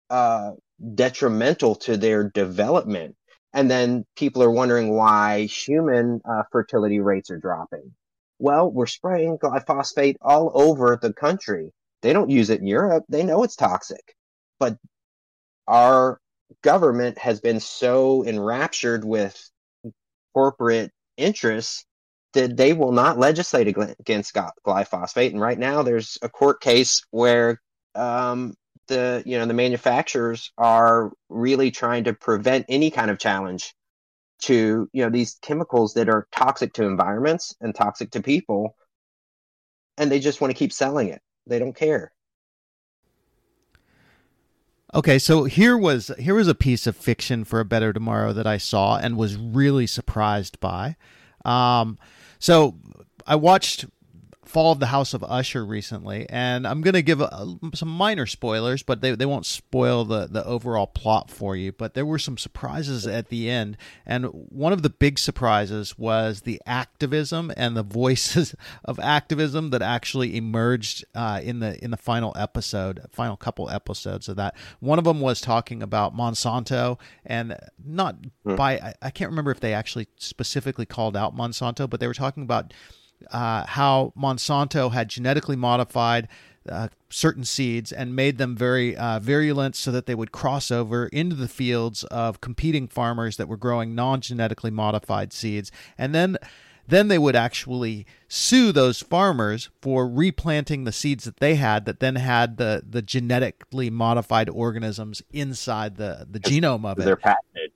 [0.10, 0.52] uh,
[0.96, 3.16] detrimental to their development
[3.54, 7.94] and then people are wondering why human uh, fertility rates are dropping.
[8.40, 11.72] Well, we're spraying glyphosate all over the country.
[12.02, 13.06] They don't use it in Europe.
[13.08, 14.16] They know it's toxic.
[14.60, 14.78] But
[15.68, 16.20] our
[16.62, 19.50] government has been so enraptured with
[20.34, 21.86] corporate interests
[22.34, 25.32] that they will not legislate against glyphosate.
[25.32, 27.62] And right now, there's a court case where
[27.94, 28.56] um,
[28.94, 33.74] the you know the manufacturers are really trying to prevent any kind of challenge
[34.44, 38.76] to you know these chemicals that are toxic to environments and toxic to people,
[39.98, 41.22] and they just want to keep selling it.
[41.48, 42.14] They don't care.
[44.94, 48.46] Okay, so here was here was a piece of fiction for a better tomorrow that
[48.46, 50.98] I saw and was really surprised by.
[51.44, 51.98] Um,
[52.38, 52.76] so
[53.26, 53.86] I watched
[54.46, 58.26] Fall of the House of Usher recently, and I'm going to give a, some minor
[58.26, 61.72] spoilers, but they, they won't spoil the, the overall plot for you.
[61.72, 66.42] But there were some surprises at the end, and one of the big surprises was
[66.42, 71.98] the activism and the voices of activism that actually emerged uh, in the in the
[71.98, 74.56] final episode, final couple episodes of that.
[74.80, 78.56] One of them was talking about Monsanto, and not hmm.
[78.56, 82.14] by I, I can't remember if they actually specifically called out Monsanto, but they were
[82.14, 82.74] talking about
[83.32, 86.28] uh, how Monsanto had genetically modified
[86.70, 91.08] uh, certain seeds and made them very uh, virulent so that they would cross over
[91.08, 96.38] into the fields of competing farmers that were growing non-genetically modified seeds and then
[96.88, 102.00] then they would actually sue those farmers for replanting the seeds that they had that
[102.00, 107.06] then had the, the genetically modified organisms inside the, the genome of it.
[107.06, 107.72] They're patented.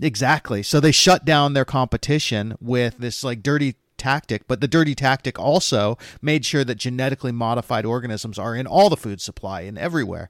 [0.00, 0.62] Exactly.
[0.64, 5.38] So they shut down their competition with this like dirty tactic, but the dirty tactic
[5.38, 10.28] also made sure that genetically modified organisms are in all the food supply and everywhere.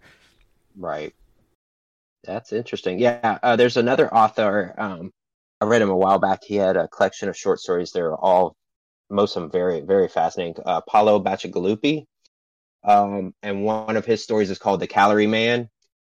[0.79, 1.13] Right.
[2.23, 3.01] That's interesting.
[3.01, 4.75] Yeah, uh, there's another author.
[4.79, 5.13] Um,
[5.61, 6.45] I read him a while back.
[6.45, 7.91] He had a collection of short stories.
[7.91, 8.55] They're all,
[9.11, 10.63] most of them, very, very fascinating.
[10.65, 12.05] Uh, Paolo Bacigalupi,
[12.85, 15.69] um, and one of his stories is called "The Calorie Man,"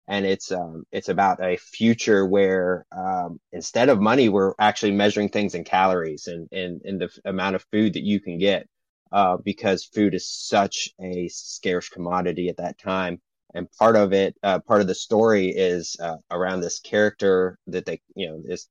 [0.08, 5.28] and it's um, it's about a future where um, instead of money, we're actually measuring
[5.28, 8.66] things in calories and and, and the amount of food that you can get
[9.12, 13.20] uh, because food is such a scarce commodity at that time.
[13.54, 17.84] And part of it, uh, part of the story is uh, around this character that
[17.86, 18.66] they, you know, is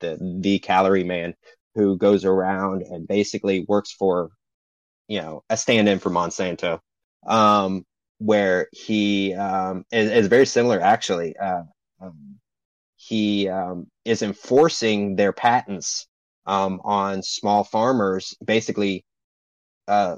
[0.00, 1.34] the the calorie man
[1.74, 4.30] who goes around and basically works for,
[5.08, 6.80] you know, a stand-in for Monsanto.
[7.26, 7.84] Um,
[8.18, 11.36] where he um, is, is, very similar actually.
[11.36, 11.62] Uh,
[12.00, 12.36] um,
[12.96, 16.06] he um, is enforcing their patents
[16.46, 19.04] um, on small farmers, basically
[19.88, 20.16] uh,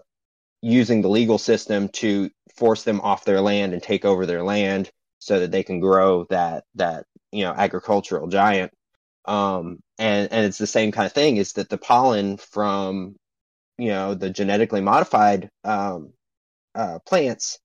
[0.62, 4.90] using the legal system to force them off their land and take over their land
[5.18, 8.72] so that they can grow that that you know agricultural giant.
[9.24, 11.36] Um, and and it's the same kind of thing.
[11.36, 13.16] Is that the pollen from
[13.76, 16.12] you know the genetically modified um,
[16.74, 17.58] uh, plants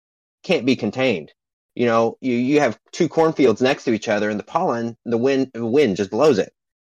[0.42, 1.32] can't be contained.
[1.74, 5.18] You know, you, you have two cornfields next to each other and the pollen, the
[5.18, 6.52] wind, the wind just blows it.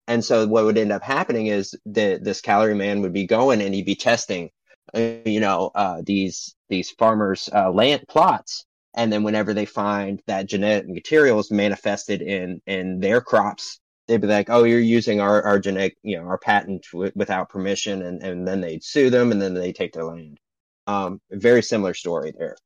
[0.09, 3.61] And so what would end up happening is that this calorie man would be going
[3.62, 4.50] and he'd be testing,
[4.94, 8.64] uh, you know, uh, these, these farmers, uh, land plots.
[8.94, 14.20] And then whenever they find that genetic material is manifested in, in their crops, they'd
[14.20, 18.02] be like, "Oh, you're using our, our genetic, you know, our patent w- without permission,"
[18.02, 20.38] and and then they'd sue them, and then they take their land.
[20.87, 22.57] Um, very similar story there.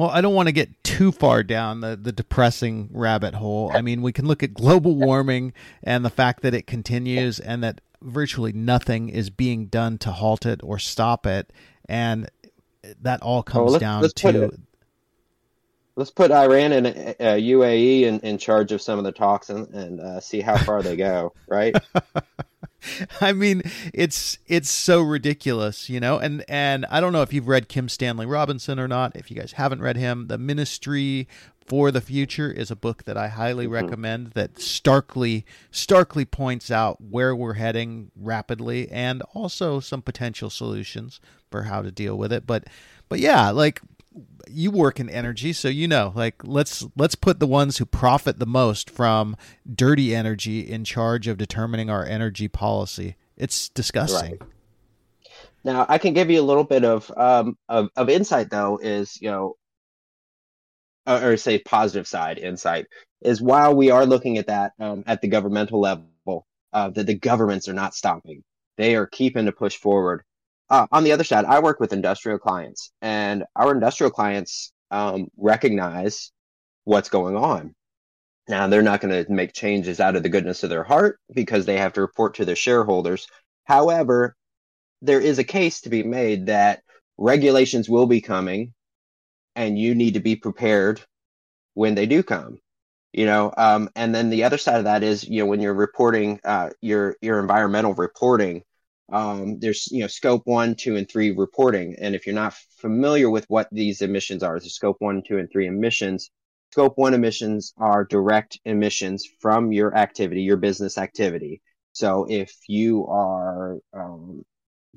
[0.00, 3.70] Well, I don't want to get too far down the, the depressing rabbit hole.
[3.70, 7.62] I mean, we can look at global warming and the fact that it continues and
[7.62, 11.52] that virtually nothing is being done to halt it or stop it.
[11.86, 12.30] And
[13.02, 14.44] that all comes well, let's, down let's to.
[14.44, 14.60] It,
[15.96, 19.68] let's put Iran and uh, UAE in, in charge of some of the talks and,
[19.68, 21.76] and uh, see how far they go, right?
[23.20, 23.62] I mean,
[23.92, 26.18] it's it's so ridiculous, you know.
[26.18, 29.16] And and I don't know if you've read Kim Stanley Robinson or not.
[29.16, 31.28] If you guys haven't read him, The Ministry
[31.66, 33.74] for the Future is a book that I highly mm-hmm.
[33.74, 41.20] recommend that starkly starkly points out where we're heading rapidly and also some potential solutions
[41.50, 42.46] for how to deal with it.
[42.46, 42.64] But
[43.08, 43.82] but yeah, like
[44.48, 48.40] you work in energy so you know like let's let's put the ones who profit
[48.40, 49.36] the most from
[49.72, 53.16] dirty energy in charge of determining our energy policy.
[53.36, 54.32] It's disgusting.
[54.32, 54.50] Right.
[55.64, 59.20] now i can give you a little bit of um of, of insight though is
[59.22, 59.54] you know
[61.06, 62.86] or say positive side insight
[63.20, 67.14] is while we are looking at that um, at the governmental level uh, that the
[67.14, 68.42] governments are not stopping.
[68.76, 70.22] They are keeping to push forward
[70.70, 75.28] uh, on the other side, I work with industrial clients, and our industrial clients um,
[75.36, 76.32] recognize
[76.84, 77.74] what's going on.
[78.48, 81.66] Now, they're not going to make changes out of the goodness of their heart because
[81.66, 83.26] they have to report to their shareholders.
[83.64, 84.36] However,
[85.02, 86.82] there is a case to be made that
[87.18, 88.74] regulations will be coming,
[89.56, 91.02] and you need to be prepared
[91.74, 92.58] when they do come.
[93.12, 95.74] you know um, and then the other side of that is you know when you're
[95.74, 98.62] reporting uh, your your environmental reporting
[99.10, 103.28] um, there's you know scope one two and three reporting and if you're not familiar
[103.30, 106.30] with what these emissions are the scope one two and three emissions
[106.72, 111.60] scope one emissions are direct emissions from your activity your business activity
[111.92, 114.42] so if you are um,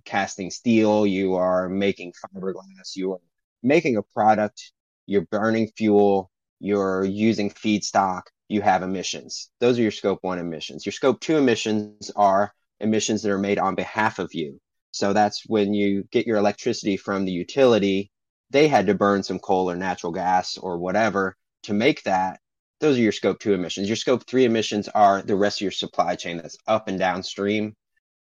[0.06, 3.22] casting steel you are making fiberglass you are
[3.62, 4.72] making a product
[5.08, 6.30] you're burning fuel
[6.64, 9.52] you're using feedstock, you have emissions.
[9.60, 10.86] Those are your scope one emissions.
[10.86, 12.54] Your scope two emissions are
[12.84, 14.60] emissions that are made on behalf of you.
[14.92, 18.12] So that's when you get your electricity from the utility,
[18.52, 22.40] they had to burn some coal or natural gas or whatever to make that.
[22.80, 23.88] Those are your scope two emissions.
[23.88, 27.74] Your scope three emissions are the rest of your supply chain that's up and downstream.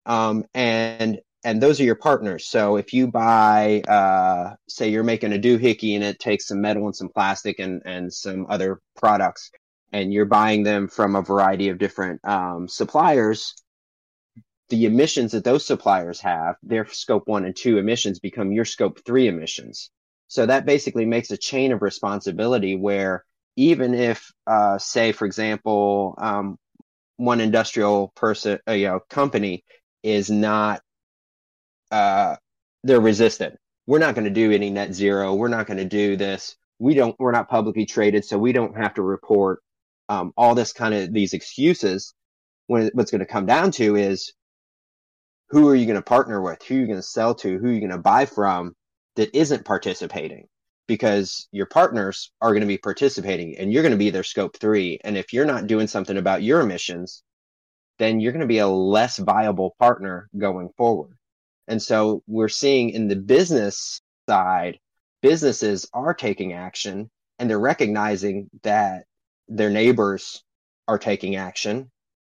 [0.07, 2.47] Um, and and those are your partners.
[2.47, 6.87] So if you buy, uh, say you're making a doohickey and it takes some metal
[6.87, 9.51] and some plastic and, and some other products,
[9.93, 13.55] and you're buying them from a variety of different um, suppliers,
[14.73, 19.01] the emissions that those suppliers have, their scope one and two emissions become your scope
[19.05, 19.91] three emissions.
[20.29, 23.23] So that basically makes a chain of responsibility where
[23.57, 26.57] even if, uh, say, for example, um,
[27.19, 29.63] one industrial person, uh, you know, company
[30.03, 30.81] is not
[31.91, 32.37] uh,
[32.83, 33.59] they're resistant.
[33.87, 35.35] We're not going to do any net zero.
[35.35, 36.57] We're not going to do this.
[36.79, 37.15] We don't.
[37.19, 39.61] We're not publicly traded, so we don't have to report
[40.09, 42.15] um, all this kind of these excuses.
[42.69, 44.33] When what's going to come down to is
[45.53, 46.63] who are you going to partner with?
[46.63, 47.59] Who are you going to sell to?
[47.59, 48.75] Who are you going to buy from
[49.17, 50.49] that isn't participating?
[50.89, 54.57] Because your partners are going to be participating and you're going to be their scope
[54.59, 54.99] three.
[55.05, 57.23] And if you're not doing something about your emissions,
[57.99, 61.19] then you're going to be a less viable partner going forward.
[61.69, 64.79] And so we're seeing in the business side,
[65.21, 69.05] businesses are taking action and they're recognizing that
[69.49, 70.43] their neighbors
[70.89, 71.92] are taking action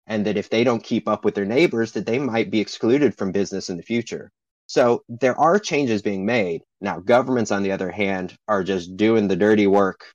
[0.08, 3.16] and that if they don't keep up with their neighbors that they might be excluded
[3.16, 4.32] from business in the future.
[4.68, 6.62] So there are changes being made.
[6.82, 10.06] Now governments on the other hand are just doing the dirty work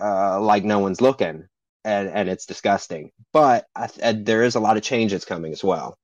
[0.00, 1.46] uh, like no one's looking
[1.84, 3.10] and, and it's disgusting.
[3.32, 5.96] But I, there is a lot of changes coming as well.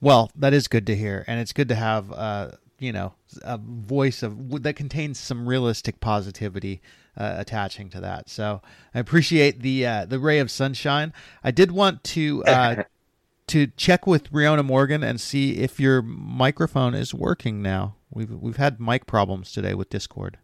[0.00, 3.12] Well, that is good to hear, and it's good to have uh, you know
[3.42, 6.80] a voice of that contains some realistic positivity
[7.16, 8.28] uh, attaching to that.
[8.28, 8.62] So
[8.94, 11.12] I appreciate the uh, the ray of sunshine.
[11.44, 12.82] I did want to uh,
[13.48, 17.96] to check with Riona Morgan and see if your microphone is working now.
[18.10, 20.38] We've we've had mic problems today with Discord.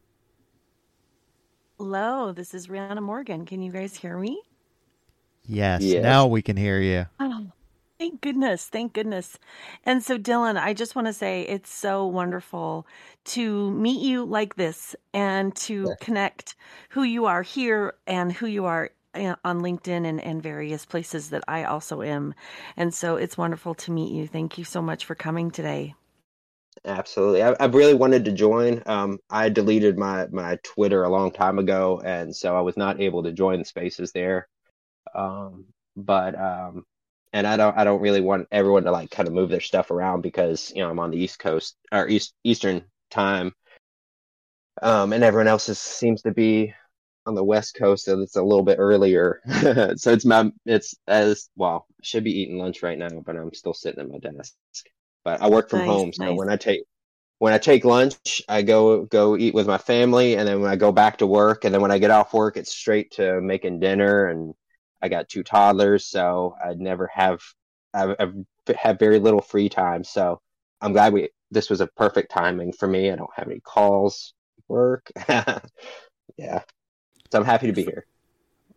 [1.78, 3.44] Hello, this is Riona Morgan.
[3.44, 4.40] Can you guys hear me?
[5.44, 6.02] Yes, yes.
[6.02, 7.06] now we can hear you.
[7.20, 7.46] Oh,
[7.98, 8.66] Thank goodness.
[8.66, 9.38] Thank goodness.
[9.84, 12.86] And so, Dylan, I just want to say it's so wonderful
[13.26, 15.94] to meet you like this and to yeah.
[16.00, 16.56] connect
[16.90, 21.30] who you are here and who you are eh, on LinkedIn and, and various places
[21.30, 22.34] that I also am.
[22.76, 24.26] And so it's wonderful to meet you.
[24.26, 25.94] Thank you so much for coming today.
[26.84, 27.42] Absolutely.
[27.42, 28.82] I, I really wanted to join.
[28.84, 33.00] Um, I deleted my, my Twitter a long time ago, and so I was not
[33.00, 34.48] able to join the spaces there.
[35.14, 35.64] Um,
[35.96, 36.84] but um,
[37.36, 39.90] and I don't I don't really want everyone to like kind of move their stuff
[39.90, 43.52] around because you know I'm on the East Coast or East Eastern time,
[44.80, 46.72] um, and everyone else is, seems to be
[47.26, 49.42] on the West Coast, so it's a little bit earlier.
[49.96, 51.86] so it's my it's as well.
[51.90, 54.54] I should be eating lunch right now, but I'm still sitting at my desk.
[55.22, 56.38] But I work from nice, home, so nice.
[56.38, 56.84] when I take
[57.38, 60.76] when I take lunch, I go go eat with my family, and then when I
[60.76, 63.80] go back to work, and then when I get off work, it's straight to making
[63.80, 64.54] dinner and
[65.02, 67.40] I got two toddlers, so I never have
[67.94, 68.34] I've, I've
[68.76, 70.04] have very little free time.
[70.04, 70.40] So
[70.80, 73.10] I'm glad we this was a perfect timing for me.
[73.10, 74.34] I don't have any calls,
[74.68, 75.10] work.
[75.28, 75.60] yeah,
[76.38, 76.62] so
[77.34, 78.06] I'm happy to be here.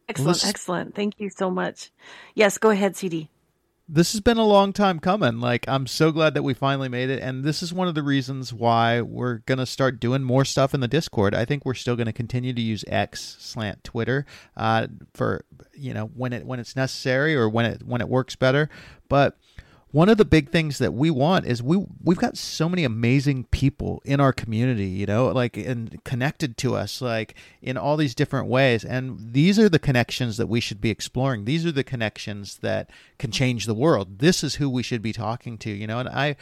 [0.07, 0.95] Excellent, excellent.
[0.95, 1.91] Thank you so much.
[2.34, 3.30] Yes, go ahead, CD
[3.92, 5.40] this has been a long time coming.
[5.40, 7.24] Like, I'm so glad that we finally made it.
[7.24, 10.76] And this is one of the reasons why we're going to start doing more stuff
[10.76, 11.34] in the Discord.
[11.34, 15.96] I think we're still going to continue to use X slant Twitter uh, for, you
[15.96, 18.70] know, when it, when it's necessary or when it, when it works better.
[19.08, 19.36] But
[19.92, 23.46] one of the big things that we want is we we've got so many amazing
[23.46, 28.14] people in our community, you know, like and connected to us like in all these
[28.14, 31.46] different ways and these are the connections that we should be exploring.
[31.46, 34.20] These are the connections that can change the world.
[34.20, 36.00] This is who we should be talking to, you know.
[36.00, 36.36] And I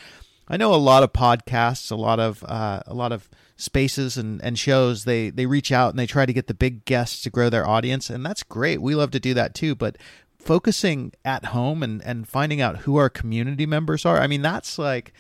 [0.49, 4.41] I know a lot of podcasts, a lot of uh, a lot of spaces and,
[4.43, 7.29] and shows they they reach out and they try to get the big guests to
[7.29, 9.97] grow their audience and that's great we love to do that too but
[10.39, 14.77] focusing at home and, and finding out who our community members are, I mean, that's
[14.77, 15.13] like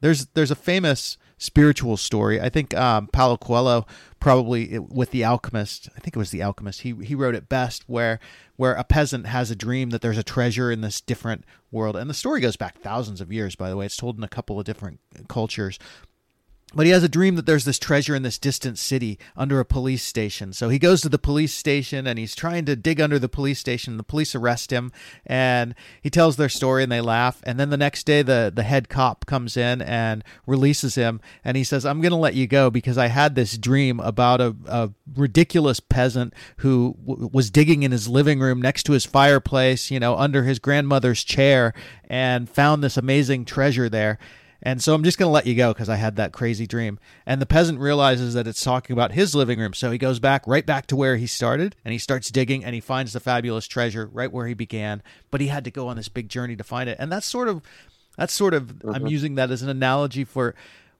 [0.00, 2.40] there's there's a famous spiritual story.
[2.40, 3.86] I think um, Paulo Coelho
[4.20, 5.88] probably with the Alchemist.
[5.96, 6.82] I think it was the Alchemist.
[6.82, 8.20] He he wrote it best, where
[8.56, 12.08] where a peasant has a dream that there's a treasure in this different world, and
[12.08, 13.56] the story goes back thousands of years.
[13.56, 15.78] By the way, it's told in a couple of different cultures,
[16.74, 19.64] but he has a dream that there's this treasure in this distant city under a
[19.64, 20.52] police station.
[20.52, 23.58] So he goes to the police station and he's trying to dig under the police
[23.58, 23.96] station.
[23.96, 24.92] The police arrest him
[25.26, 27.42] and he tells their story and they laugh.
[27.44, 31.20] And then the next day, the, the head cop comes in and releases him.
[31.44, 34.40] And he says, I'm going to let you go because I had this dream about
[34.40, 39.04] a, a ridiculous peasant who w- was digging in his living room next to his
[39.04, 41.74] fireplace, you know, under his grandmother's chair
[42.08, 44.18] and found this amazing treasure there.
[44.62, 46.98] And so I'm just going to let you go because I had that crazy dream.
[47.26, 49.74] And the peasant realizes that it's talking about his living room.
[49.74, 52.74] So he goes back right back to where he started and he starts digging and
[52.74, 55.02] he finds the fabulous treasure right where he began.
[55.30, 56.96] But he had to go on this big journey to find it.
[57.00, 57.62] And that's sort of,
[58.16, 58.94] that's sort of, mm-hmm.
[58.94, 60.54] I'm using that as an analogy for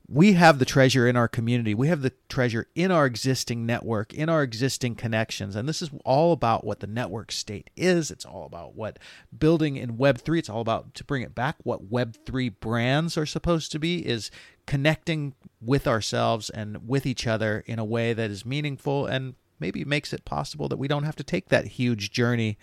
[0.09, 1.75] we have the treasure in our community.
[1.75, 5.57] We have the treasure in our existing network, in our existing connections.
[5.57, 8.11] And this is all about what the network state is.
[8.11, 8.99] It's all about what
[9.37, 13.73] building in Web3, it's all about, to bring it back, what Web3 brands are supposed
[13.73, 14.31] to be is
[14.67, 19.85] connecting with ourselves and with each other in a way that is meaningful and maybe
[19.85, 22.59] makes it possible that we don't have to take that huge journey,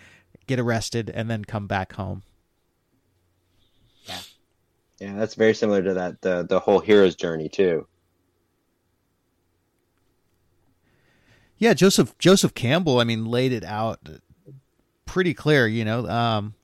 [0.46, 2.22] get arrested, and then come back home.
[5.00, 7.86] Yeah, that's very similar to that the the whole hero's journey too.
[11.56, 14.00] Yeah, Joseph Joseph Campbell, I mean, laid it out
[15.06, 15.66] pretty clear.
[15.66, 16.54] You know, um,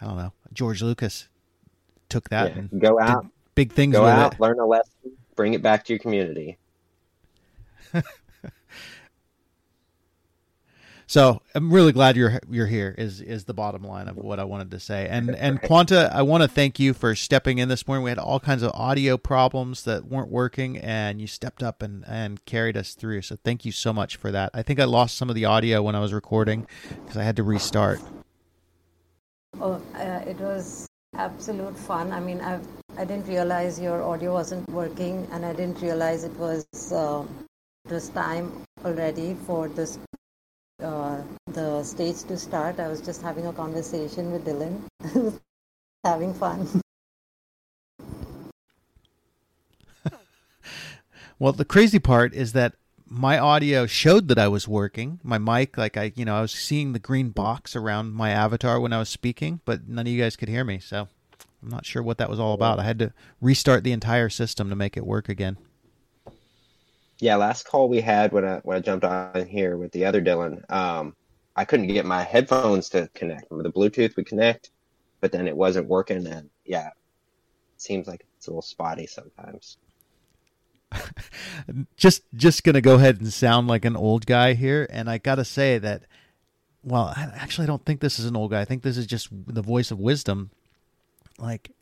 [0.00, 0.32] I don't know.
[0.52, 1.28] George Lucas
[2.08, 3.92] took that yeah, and go out, big things.
[3.92, 4.40] Go out, it.
[4.40, 4.92] learn a lesson,
[5.36, 6.58] bring it back to your community.
[11.10, 12.94] So I'm really glad you're you're here.
[12.96, 15.08] Is is the bottom line of what I wanted to say.
[15.08, 18.04] And and Quanta, I want to thank you for stepping in this morning.
[18.04, 22.04] We had all kinds of audio problems that weren't working, and you stepped up and
[22.06, 23.22] and carried us through.
[23.22, 24.52] So thank you so much for that.
[24.54, 27.34] I think I lost some of the audio when I was recording because I had
[27.38, 28.00] to restart.
[29.60, 30.86] Oh, uh, it was
[31.16, 32.12] absolute fun.
[32.12, 32.60] I mean, I
[32.96, 36.64] I didn't realize your audio wasn't working, and I didn't realize it was.
[36.92, 37.24] Uh,
[37.86, 39.98] it was time already for this
[40.82, 42.80] uh, the stage to start.
[42.80, 44.82] I was just having a conversation with Dylan,
[46.04, 46.68] having fun.
[51.38, 52.74] well, the crazy part is that
[53.06, 55.20] my audio showed that I was working.
[55.22, 58.78] My mic, like I, you know, I was seeing the green box around my avatar
[58.80, 60.78] when I was speaking, but none of you guys could hear me.
[60.78, 61.08] So
[61.62, 62.78] I'm not sure what that was all about.
[62.78, 65.56] I had to restart the entire system to make it work again
[67.20, 70.22] yeah, last call we had when I when I jumped on here with the other
[70.22, 71.14] Dylan, um,
[71.54, 73.50] I couldn't get my headphones to connect.
[73.50, 74.70] With the Bluetooth would connect,
[75.20, 76.26] but then it wasn't working.
[76.26, 76.92] And yeah, it
[77.76, 79.76] seems like it's a little spotty sometimes.
[81.96, 85.44] just just gonna go ahead and sound like an old guy here, and I gotta
[85.44, 86.04] say that.
[86.82, 88.62] Well, I actually don't think this is an old guy.
[88.62, 90.50] I think this is just the voice of wisdom.
[91.38, 91.72] Like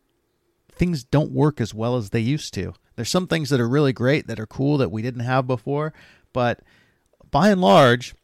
[0.72, 2.74] things don't work as well as they used to.
[2.99, 5.94] There's some things that are really great that are cool that we didn't have before,
[6.32, 6.62] but
[7.30, 8.16] by and large,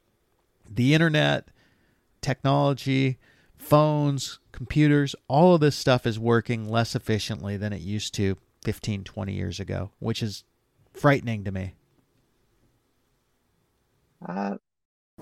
[0.68, 1.46] the internet,
[2.20, 3.18] technology,
[3.56, 9.04] phones, computers, all of this stuff is working less efficiently than it used to 15,
[9.04, 10.42] 20 years ago, which is
[10.92, 11.74] frightening to me.
[14.26, 14.56] Uh,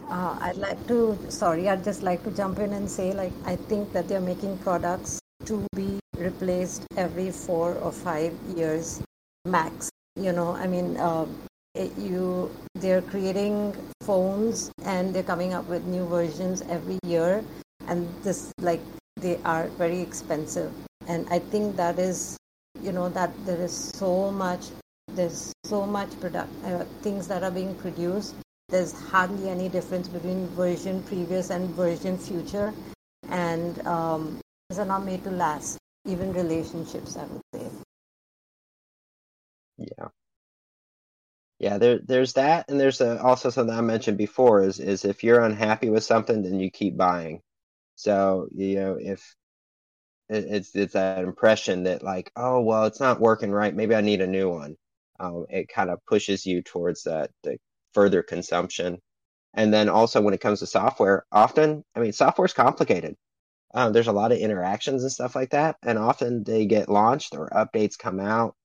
[0.08, 3.56] uh, I'd like to, sorry, I'd just like to jump in and say, like, I
[3.56, 9.02] think that they're making products to be replaced every four or five years
[9.44, 11.26] max you know i mean uh,
[11.74, 17.42] it, you they're creating phones and they're coming up with new versions every year.
[17.86, 18.80] And this like
[19.16, 20.72] they are very expensive.
[21.06, 22.36] And i think that is
[22.80, 24.68] you know that there is so much
[25.08, 28.34] there's so much product uh, things that are being produced.
[28.68, 32.72] There's hardly any difference between version previous and version future.
[33.28, 37.70] And um, these are not made to last even relationships i would say
[39.78, 40.08] yeah.
[41.58, 45.22] Yeah, there, there's that, and there's a, also something I mentioned before is is if
[45.22, 47.40] you're unhappy with something, then you keep buying.
[47.96, 49.34] So you know if
[50.28, 54.00] it, it's it's that impression that like, oh well, it's not working right, maybe I
[54.02, 54.76] need a new one.
[55.20, 57.58] Um, it kind of pushes you towards that the
[57.94, 59.00] further consumption.
[59.54, 63.16] And then also when it comes to software, often I mean software is complicated.
[63.74, 67.34] Um, there's a lot of interactions and stuff like that, and often they get launched
[67.36, 68.56] or updates come out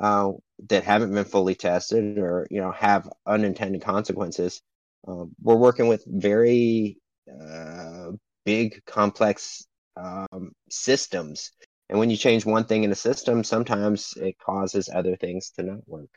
[0.00, 0.32] uh,
[0.68, 4.60] that haven't been fully tested or you know have unintended consequences.
[5.06, 6.98] Um, we're working with very
[7.30, 8.10] uh,
[8.44, 9.66] big, complex
[9.96, 11.52] um, systems,
[11.88, 15.62] And when you change one thing in a system, sometimes it causes other things to
[15.62, 16.10] not work.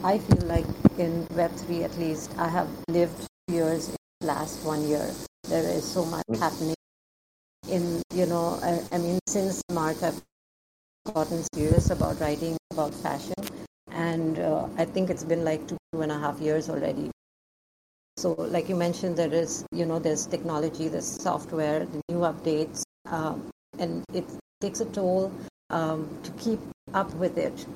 [0.06, 0.66] I feel like
[0.98, 5.10] in Web3 at least, I have lived years in the last one year.
[5.48, 6.40] There is so much mm-hmm.
[6.40, 6.76] happening
[7.68, 10.22] in, you know, I, I mean, since March, I've
[11.12, 13.34] gotten serious about writing about fashion.
[13.90, 17.10] And uh, I think it's been like two, two and a half years already.
[18.16, 22.84] So, like you mentioned, there is, you know, there's technology, there's software, the new updates,
[23.06, 23.50] um,
[23.80, 24.24] and it
[24.60, 25.32] takes a toll
[25.70, 26.60] um, to keep
[26.94, 27.66] up with it.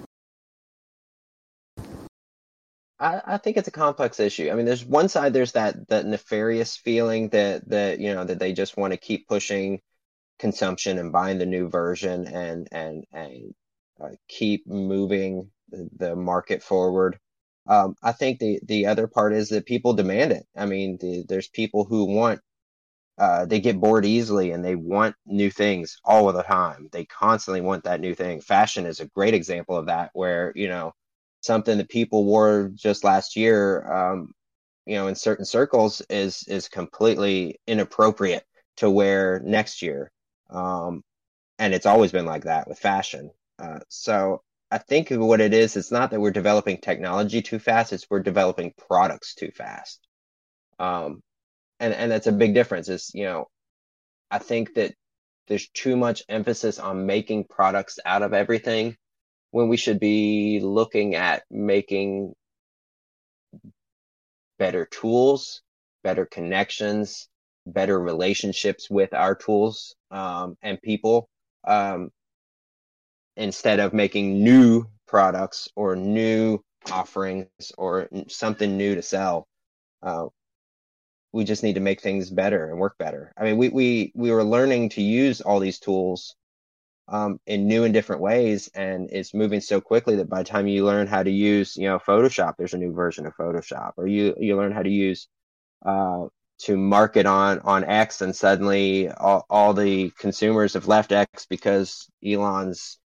[3.01, 4.51] I, I think it's a complex issue.
[4.51, 8.39] I mean, there's one side, there's that that nefarious feeling that that you know that
[8.39, 9.81] they just want to keep pushing
[10.39, 13.55] consumption and buying the new version and and and
[14.03, 17.19] uh, keep moving the, market forward.
[17.69, 20.47] Um, I think the the other part is that people demand it.
[20.57, 22.41] I mean, the, there's people who want
[23.19, 26.89] uh, they get bored easily and they want new things all of the time.
[26.93, 28.41] They constantly want that new thing.
[28.41, 30.93] Fashion is a great example of that, where you know
[31.41, 34.33] something that people wore just last year, um,
[34.87, 38.45] you know, in certain circles is is completely inappropriate
[38.77, 40.11] to wear next year.
[40.51, 41.03] Um,
[41.59, 43.31] and it's always been like that with fashion.
[43.59, 47.93] Uh, so I think what it is, it's not that we're developing technology too fast;
[47.93, 50.01] it's we're developing products too fast.
[50.79, 51.23] Um,
[51.79, 52.89] and and that's a big difference.
[52.89, 53.49] Is you know,
[54.31, 54.95] I think that
[55.49, 58.97] there's too much emphasis on making products out of everything
[59.51, 62.35] when we should be looking at making
[64.59, 65.63] better tools,
[66.05, 67.29] better connections,
[67.67, 71.29] better relationships with our tools um, and people
[71.67, 72.11] um,
[73.37, 76.59] instead of making new products or new
[76.91, 79.47] offerings or something new to sell.
[80.03, 80.27] Uh,
[81.33, 83.33] we just need to make things better and work better.
[83.37, 86.35] I mean, we we we were learning to use all these tools
[87.11, 90.69] um, in new and different ways, and it's moving so quickly that by the time
[90.69, 94.07] you learn how to use, you know, Photoshop, there's a new version of Photoshop, or
[94.07, 95.29] you you learn how to use
[95.85, 96.27] uh,
[96.61, 102.09] to market on on X, and suddenly all, all the consumers have left X because
[102.25, 102.99] Elon's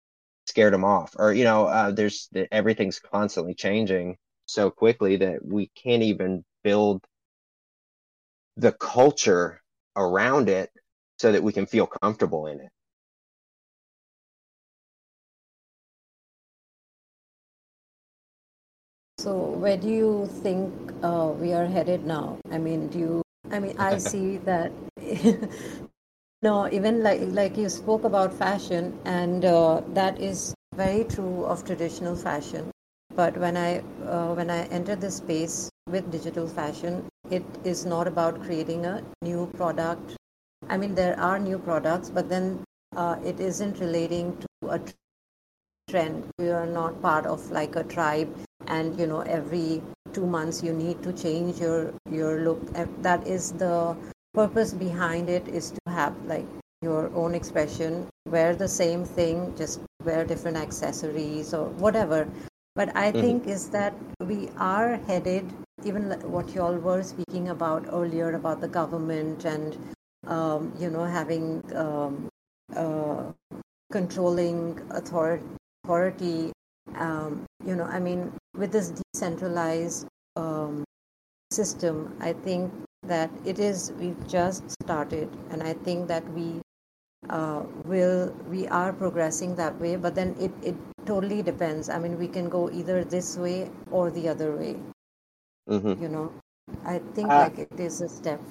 [0.45, 5.67] scared them off, or you know, uh, there's everything's constantly changing so quickly that we
[5.75, 7.05] can't even build
[8.57, 9.61] the culture
[9.95, 10.69] around it
[11.17, 12.69] so that we can feel comfortable in it.
[19.23, 19.31] So
[19.63, 22.39] where do you think uh, we are headed now?
[22.51, 23.21] I mean, do you?
[23.51, 24.73] I mean, I see that.
[26.41, 31.63] no, even like like you spoke about fashion, and uh, that is very true of
[31.63, 32.69] traditional fashion.
[33.15, 38.09] But when I uh, when I enter this space with digital fashion, it is not
[38.09, 40.17] about creating a new product.
[40.67, 42.65] I mean, there are new products, but then
[42.97, 44.81] uh, it isn't relating to a
[45.89, 46.27] trend.
[46.39, 48.35] We are not part of like a tribe
[48.67, 49.81] and you know every
[50.13, 52.61] two months you need to change your your look.
[53.01, 53.95] That is the
[54.33, 56.45] purpose behind it is to have like
[56.81, 58.07] your own expression.
[58.25, 62.27] Wear the same thing just wear different accessories or whatever.
[62.75, 63.21] But i mm-hmm.
[63.21, 65.51] think is that we are headed
[65.85, 69.77] even what you all were speaking about earlier about the government and
[70.27, 72.29] um, you know having um,
[72.75, 73.23] uh,
[73.91, 75.45] controlling authority
[75.83, 76.51] authority
[76.95, 80.83] um, you know, I mean, with this decentralized um,
[81.51, 82.71] system, I think
[83.03, 86.61] that it is, we've just started, and I think that we
[87.29, 91.89] uh, will, we are progressing that way, but then it, it totally depends.
[91.89, 94.75] I mean, we can go either this way or the other way.
[95.69, 96.01] Mm-hmm.
[96.01, 96.31] You know,
[96.85, 98.41] I think uh, like it is a step.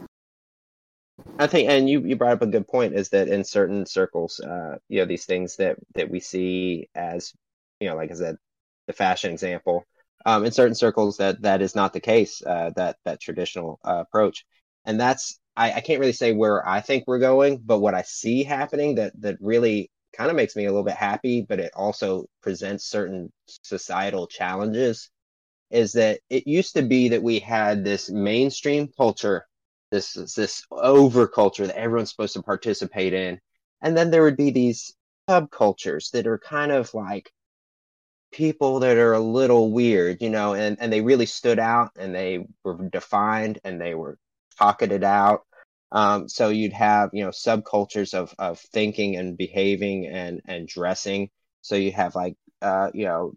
[1.39, 4.41] I think, and you, you brought up a good point, is that in certain circles,
[4.41, 7.33] uh, you know, these things that that we see as
[7.81, 8.37] you know, like I said,
[8.87, 9.85] the fashion example.
[10.25, 12.43] Um, in certain circles, that that is not the case.
[12.45, 14.45] Uh, that that traditional uh, approach,
[14.85, 18.03] and that's I, I can't really say where I think we're going, but what I
[18.03, 21.73] see happening that that really kind of makes me a little bit happy, but it
[21.75, 25.11] also presents certain societal challenges.
[25.71, 29.47] Is that it used to be that we had this mainstream culture,
[29.91, 33.41] this this over culture that everyone's supposed to participate in,
[33.81, 34.95] and then there would be these
[35.29, 37.33] subcultures that are kind of like
[38.33, 42.15] people that are a little weird, you know, and, and they really stood out and
[42.15, 44.19] they were defined and they were
[44.59, 45.43] pocketed out.
[45.93, 51.31] Um, so you'd have, you know, subcultures of, of thinking and behaving and, and dressing.
[51.61, 53.35] So you have like, uh, you know,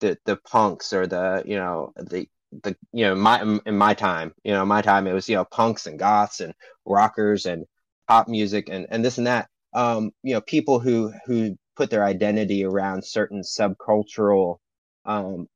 [0.00, 2.28] the the punks or the you know the
[2.62, 5.44] the you know my in my time you know my time it was you know
[5.44, 6.52] punks and goths and
[6.84, 7.64] rockers and
[8.06, 12.04] pop music and and this and that um you know people who who put their
[12.04, 14.58] identity around certain subcultural
[15.04, 15.46] um,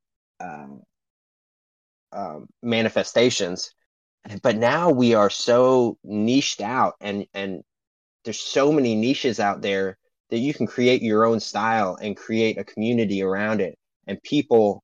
[0.41, 0.67] uh,
[2.13, 3.73] um, manifestations.
[4.43, 7.63] But now we are so niched out and and
[8.25, 9.97] there's so many niches out there
[10.31, 13.79] that you can create your own style and create a community around it.
[14.07, 14.83] And people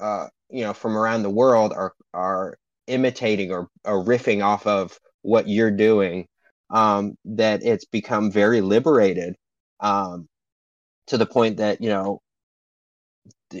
[0.00, 4.98] uh, you know from around the world are are imitating or, or riffing off of
[5.22, 6.26] what you're doing
[6.70, 9.34] um, that it's become very liberated
[9.80, 10.28] um,
[11.12, 12.22] to the point that you know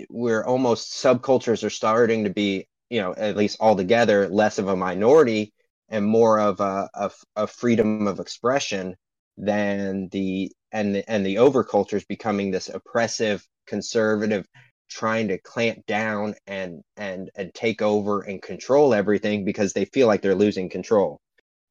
[0.08, 4.76] we're almost subcultures are starting to be you know at least altogether less of a
[4.76, 5.52] minority
[5.90, 8.96] and more of a, a, a freedom of expression
[9.36, 14.46] than the and the, and the overculture is becoming this oppressive conservative
[14.88, 20.06] trying to clamp down and and and take over and control everything because they feel
[20.06, 21.20] like they're losing control.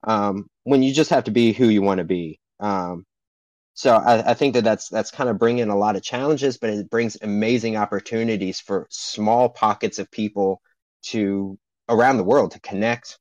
[0.04, 2.40] Um, when you just have to be who you want to be.
[2.60, 3.04] Um,
[3.82, 6.70] so I, I, think that that's that's kind of bringing a lot of challenges but
[6.70, 10.62] it brings amazing opportunities for small pockets of people
[11.08, 11.58] to
[11.90, 13.18] around the world to connect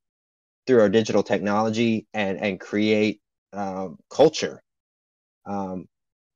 [0.66, 3.22] through our digital technology and and create
[3.54, 4.62] um, culture
[5.46, 5.86] um,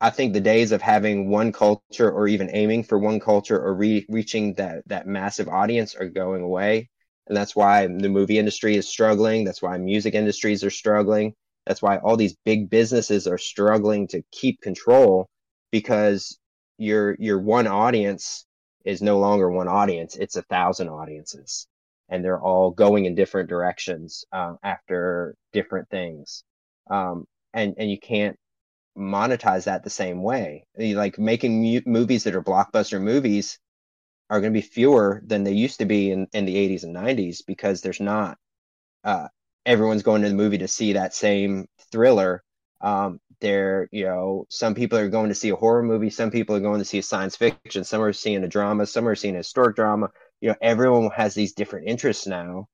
[0.00, 3.74] I think the days of having one culture or even aiming for one culture or
[3.74, 6.90] re- reaching that that massive audience are going away,
[7.26, 9.44] and that's why the movie industry is struggling.
[9.44, 11.34] That's why music industries are struggling.
[11.66, 15.28] That's why all these big businesses are struggling to keep control
[15.70, 16.38] because
[16.78, 18.46] your your one audience
[18.84, 21.66] is no longer one audience; it's a thousand audiences,
[22.08, 26.44] and they're all going in different directions um, after different things,
[26.90, 28.36] um, and and you can't
[28.96, 30.66] monetize that the same way.
[30.78, 33.58] Like making mu- movies that are blockbuster movies
[34.30, 36.94] are going to be fewer than they used to be in, in the 80s and
[36.94, 38.38] 90s because there's not
[39.04, 39.28] uh,
[39.66, 42.42] everyone's going to the movie to see that same thriller.
[42.80, 46.56] Um, there, you know, some people are going to see a horror movie, some people
[46.56, 49.34] are going to see a science fiction, some are seeing a drama, some are seeing
[49.34, 50.10] a historic drama.
[50.40, 52.68] You know, everyone has these different interests now.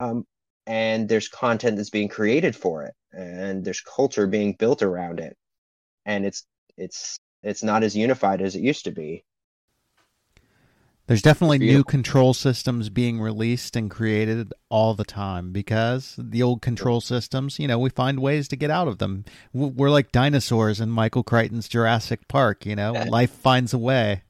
[0.00, 0.24] Um,
[0.66, 5.36] and there's content that's being created for it, and there's culture being built around it
[6.06, 6.44] and it's
[6.78, 9.24] it's it's not as unified as it used to be.
[11.06, 16.62] There's definitely new control systems being released and created all the time because the old
[16.62, 19.24] control systems, you know, we find ways to get out of them.
[19.52, 24.22] We're like dinosaurs in Michael Crichton's Jurassic Park, you know, life finds a way.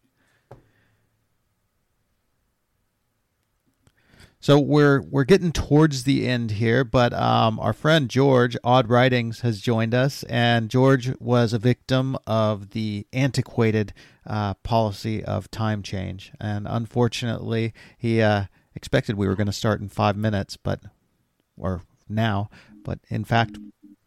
[4.47, 9.41] So we're we're getting towards the end here, but um, our friend George Odd Writings
[9.41, 13.93] has joined us, and George was a victim of the antiquated
[14.25, 18.45] uh, policy of time change, and unfortunately, he uh,
[18.77, 20.79] expected we were going to start in five minutes, but
[21.57, 22.49] or now,
[22.85, 23.59] but in fact,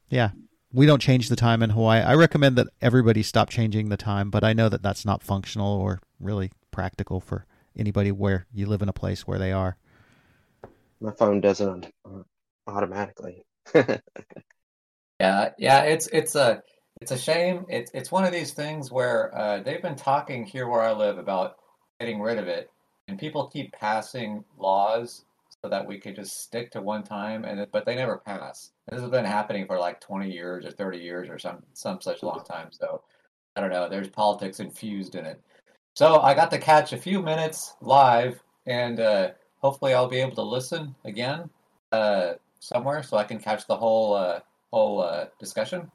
[0.08, 0.30] yeah,
[0.72, 2.00] we don't change the time in Hawaii.
[2.00, 5.74] I recommend that everybody stop changing the time, but I know that that's not functional
[5.74, 7.46] or really practical for
[7.78, 9.76] anybody where you live in a place where they are
[11.02, 11.88] my phone doesn't
[12.68, 13.46] automatically.
[15.20, 16.62] yeah, yeah, it's it's a
[17.02, 17.66] it's a shame.
[17.70, 21.18] It's it's one of these things where uh, they've been talking here where I live
[21.18, 21.58] about
[22.00, 22.70] getting rid of it,
[23.08, 25.26] and people keep passing laws
[25.62, 28.72] so that we could just stick to one time, and but they never pass.
[28.90, 32.24] This has been happening for like twenty years or thirty years or some some such
[32.24, 32.70] long time.
[32.72, 33.04] So
[33.56, 33.90] I don't know.
[33.90, 35.42] There's politics infused in it.
[35.96, 39.30] So I got to catch a few minutes live, and uh,
[39.60, 41.50] hopefully I'll be able to listen again
[41.92, 44.40] uh, somewhere so I can catch the whole uh,
[44.72, 45.92] whole uh, discussion.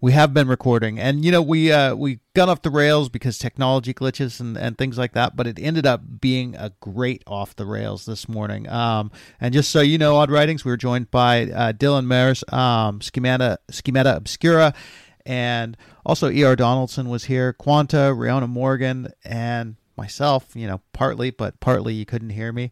[0.00, 3.38] We have been recording, and you know we uh, we got off the rails because
[3.38, 5.34] technology glitches and, and things like that.
[5.34, 8.68] But it ended up being a great off the rails this morning.
[8.68, 9.10] Um,
[9.40, 13.00] and just so you know, Odd Writings, we were joined by uh, Dylan Mers, um,
[13.00, 14.74] Schemata Schemata Obscura,
[15.24, 16.54] and also E.R.
[16.54, 22.30] Donaldson was here, Quanta, Riona Morgan, and myself, you know, partly, but partly you couldn't
[22.30, 22.70] hear me.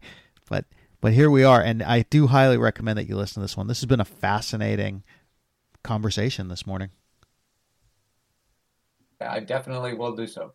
[0.49, 0.65] But
[1.01, 3.67] but here we are, and I do highly recommend that you listen to this one.
[3.67, 5.03] This has been a fascinating
[5.83, 6.89] conversation this morning.
[9.19, 10.53] I definitely will do so.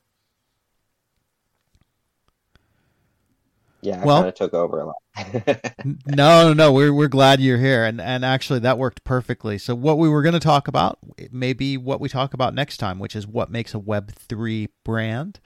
[3.81, 5.75] Yeah, I well, kind of took over a lot.
[6.07, 9.57] no, no, we're we're glad you're here, and and actually that worked perfectly.
[9.57, 10.99] So what we were going to talk about,
[11.31, 15.39] maybe what we talk about next time, which is what makes a Web three brand,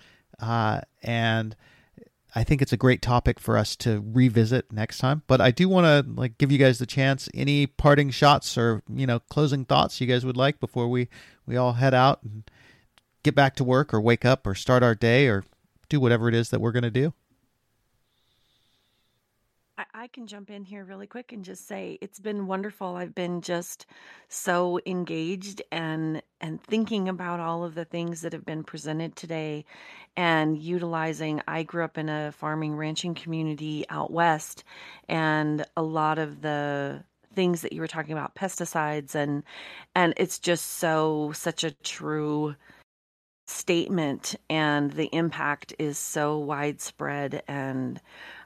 [0.43, 1.57] uh, and
[2.35, 5.23] I think it's a great topic for us to revisit next time.
[5.27, 7.29] But I do want to like give you guys the chance.
[7.35, 11.09] Any parting shots or you know closing thoughts you guys would like before we
[11.47, 12.45] we all head out and
[13.23, 15.45] get back to work or wake up or start our day or
[15.89, 17.13] do whatever it is that we're going to do?
[19.83, 22.97] I, I can jump in here really quick and just say it's been wonderful.
[22.97, 23.87] I've been just
[24.29, 29.65] so engaged and and thinking about all of the things that have been presented today
[30.17, 34.65] and utilizing I grew up in a farming ranching community out west
[35.09, 37.05] and a lot of the
[37.35, 39.43] things that you were talking about pesticides and
[39.95, 42.55] and it's just so such a true
[43.47, 48.01] statement and the impact is so widespread and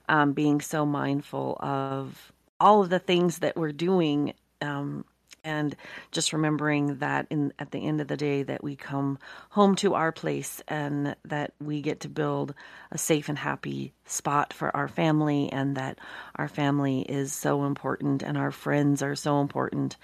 [0.09, 4.33] um, being so mindful of all of the things that we're doing
[4.63, 5.05] um,
[5.47, 5.77] and
[6.11, 9.19] just remembering that in at the end of the day that we come
[9.51, 12.53] home to our place and that we get to build
[12.91, 15.99] a safe and happy spot for our family and that
[16.35, 19.97] our family is so important and our friends are so important.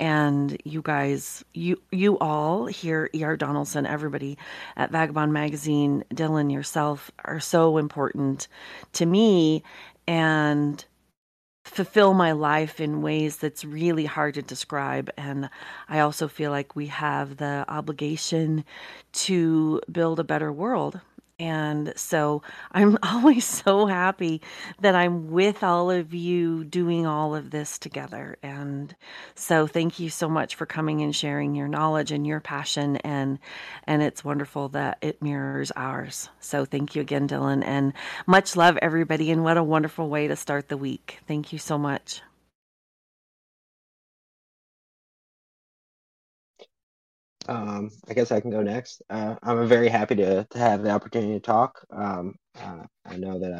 [0.00, 4.38] And you guys you you all here er donaldson everybody
[4.76, 8.48] at Vagobond magazine dylan yourself are so important
[8.94, 9.62] to me.
[10.08, 10.84] And
[11.66, 15.10] fulfill my life in ways that's really hard to describe.
[15.16, 15.50] And
[15.88, 18.64] I also feel like we have the obligation
[19.12, 21.00] to build a better world.
[21.38, 24.40] And so I'm always so happy
[24.80, 28.36] that I'm with all of you doing all of this together.
[28.42, 28.94] And
[29.34, 33.38] so thank you so much for coming and sharing your knowledge and your passion and
[33.84, 36.28] and it's wonderful that it mirrors ours.
[36.40, 37.92] So thank you again Dylan and
[38.26, 41.20] much love everybody and what a wonderful way to start the week.
[41.26, 42.22] Thank you so much.
[47.48, 49.02] Um, I guess I can go next.
[49.08, 51.84] Uh, I'm very happy to, to have the opportunity to talk.
[51.90, 53.52] Um, uh, I know that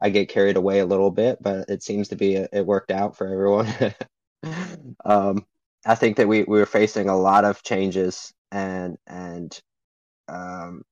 [0.00, 2.66] I, I get carried away a little bit, but it seems to be a, it
[2.66, 3.68] worked out for everyone.
[5.04, 5.46] um,
[5.84, 9.60] I think that we, we were facing a lot of changes and and
[10.28, 10.82] um,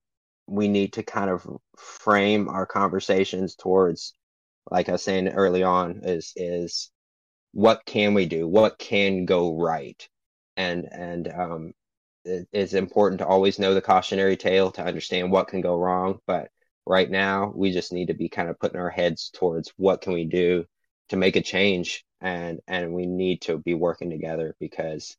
[0.46, 1.46] we need to kind of
[1.76, 4.14] frame our conversations towards,
[4.70, 6.90] like I was saying early on, is is
[7.52, 8.46] what can we do?
[8.48, 10.06] What can go right?
[10.56, 11.72] And and um,
[12.24, 16.20] it's important to always know the cautionary tale to understand what can go wrong.
[16.26, 16.48] But
[16.86, 20.12] right now, we just need to be kind of putting our heads towards what can
[20.12, 20.64] we do
[21.10, 25.16] to make a change, and and we need to be working together because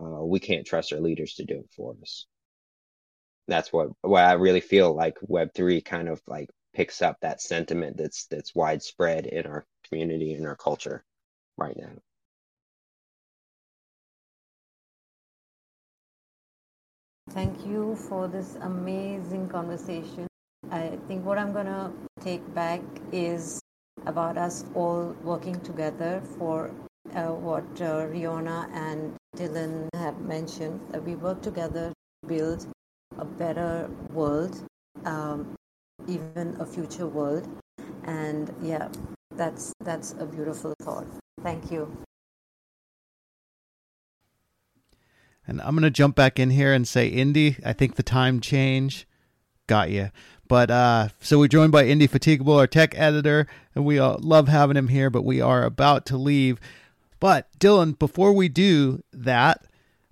[0.00, 2.26] uh, we can't trust our leaders to do it for us.
[3.48, 7.40] That's what what I really feel like Web three kind of like picks up that
[7.40, 11.04] sentiment that's that's widespread in our community and our culture
[11.56, 11.92] right now.
[17.30, 20.26] Thank you for this amazing conversation.
[20.70, 22.80] I think what I'm going to take back
[23.12, 23.60] is
[24.04, 26.72] about us all working together for
[27.14, 32.66] uh, what uh, Riona and Dylan have mentioned, that we work together to build
[33.16, 34.64] a better world,
[35.04, 35.54] um,
[36.08, 37.48] even a future world.
[38.04, 38.88] And yeah,
[39.36, 41.06] that's, that's a beautiful thought.
[41.42, 41.96] Thank you.
[45.50, 48.38] And I'm going to jump back in here and say, Indy, I think the time
[48.38, 49.04] change
[49.66, 50.10] got you.
[50.46, 54.76] But uh, so we're joined by Indy Fatigable, our tech editor, and we love having
[54.76, 56.60] him here, but we are about to leave.
[57.18, 59.64] But Dylan, before we do that,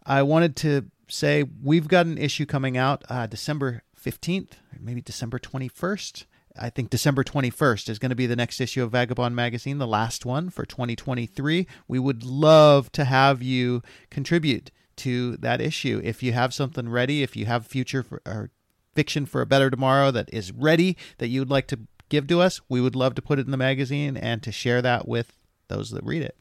[0.05, 5.39] I wanted to say we've got an issue coming out uh, December 15th, maybe December
[5.39, 6.25] 21st.
[6.59, 9.87] I think December 21st is going to be the next issue of Vagobond Magazine, the
[9.87, 11.69] last one for 2023.
[11.87, 16.01] We would love to have you contribute to that issue.
[16.05, 18.51] If you have something ready, if you have future for, or
[18.95, 22.41] fiction for a better tomorrow that is ready that you would like to give to
[22.41, 25.33] us, we would love to put it in the magazine and to share that with
[25.69, 26.37] those that read it.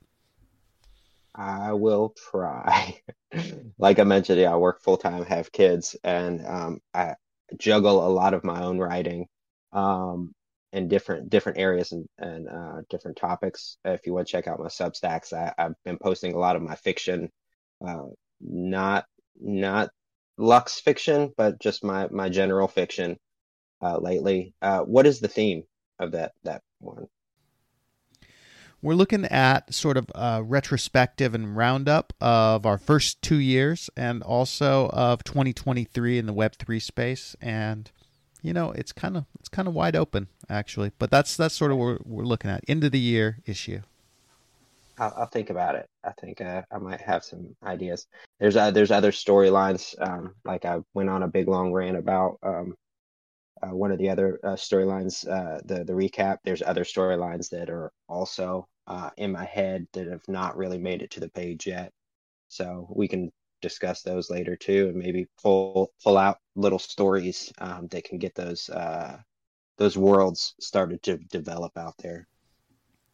[1.35, 2.99] I will try.
[3.77, 7.15] like I mentioned, yeah, I work full time, have kids, and um, I
[7.57, 9.27] juggle a lot of my own writing
[9.71, 10.33] um,
[10.73, 13.77] in different different areas and, and uh, different topics.
[13.85, 16.63] If you want to check out my Substacks, I, have been posting a lot of
[16.63, 17.29] my fiction
[17.85, 18.07] uh,
[18.39, 19.05] not
[19.39, 19.89] not
[20.37, 23.17] Lux fiction, but just my my general fiction
[23.81, 24.53] uh, lately.
[24.61, 25.63] Uh, what is the theme
[25.99, 27.07] of that that one?
[28.81, 34.21] We're looking at sort of a retrospective and roundup of our first two years, and
[34.21, 37.35] also of 2023 in the Web three space.
[37.41, 37.89] And
[38.43, 41.71] you know, it's kind of it's kind of wide open actually, but that's that's sort
[41.71, 43.81] of what we're looking at end of the year issue.
[44.97, 45.87] I'll, I'll, think about it.
[46.03, 48.07] I think uh, I might have some ideas.
[48.39, 49.95] There's uh, there's other storylines.
[50.01, 52.75] Um, like I went on a big long rant about um,
[53.61, 56.37] uh, one of the other uh, storylines, uh, the the recap.
[56.43, 61.01] There's other storylines that are also uh, in my head that have not really made
[61.01, 61.91] it to the page yet.
[62.47, 63.31] So we can
[63.61, 68.35] discuss those later too, and maybe pull pull out little stories um, that can get
[68.35, 68.69] those
[69.77, 72.27] those worlds started to develop out there.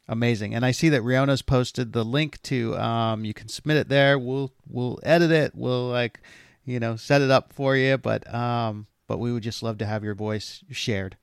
[0.08, 0.54] Amazing.
[0.54, 4.20] And I see that Riona's posted the link to um you can submit it there.
[4.20, 5.54] We'll we'll edit it.
[5.56, 6.20] We'll like,
[6.66, 9.86] you know, set it up for you, but um but we would just love to
[9.86, 11.18] have your voice shared.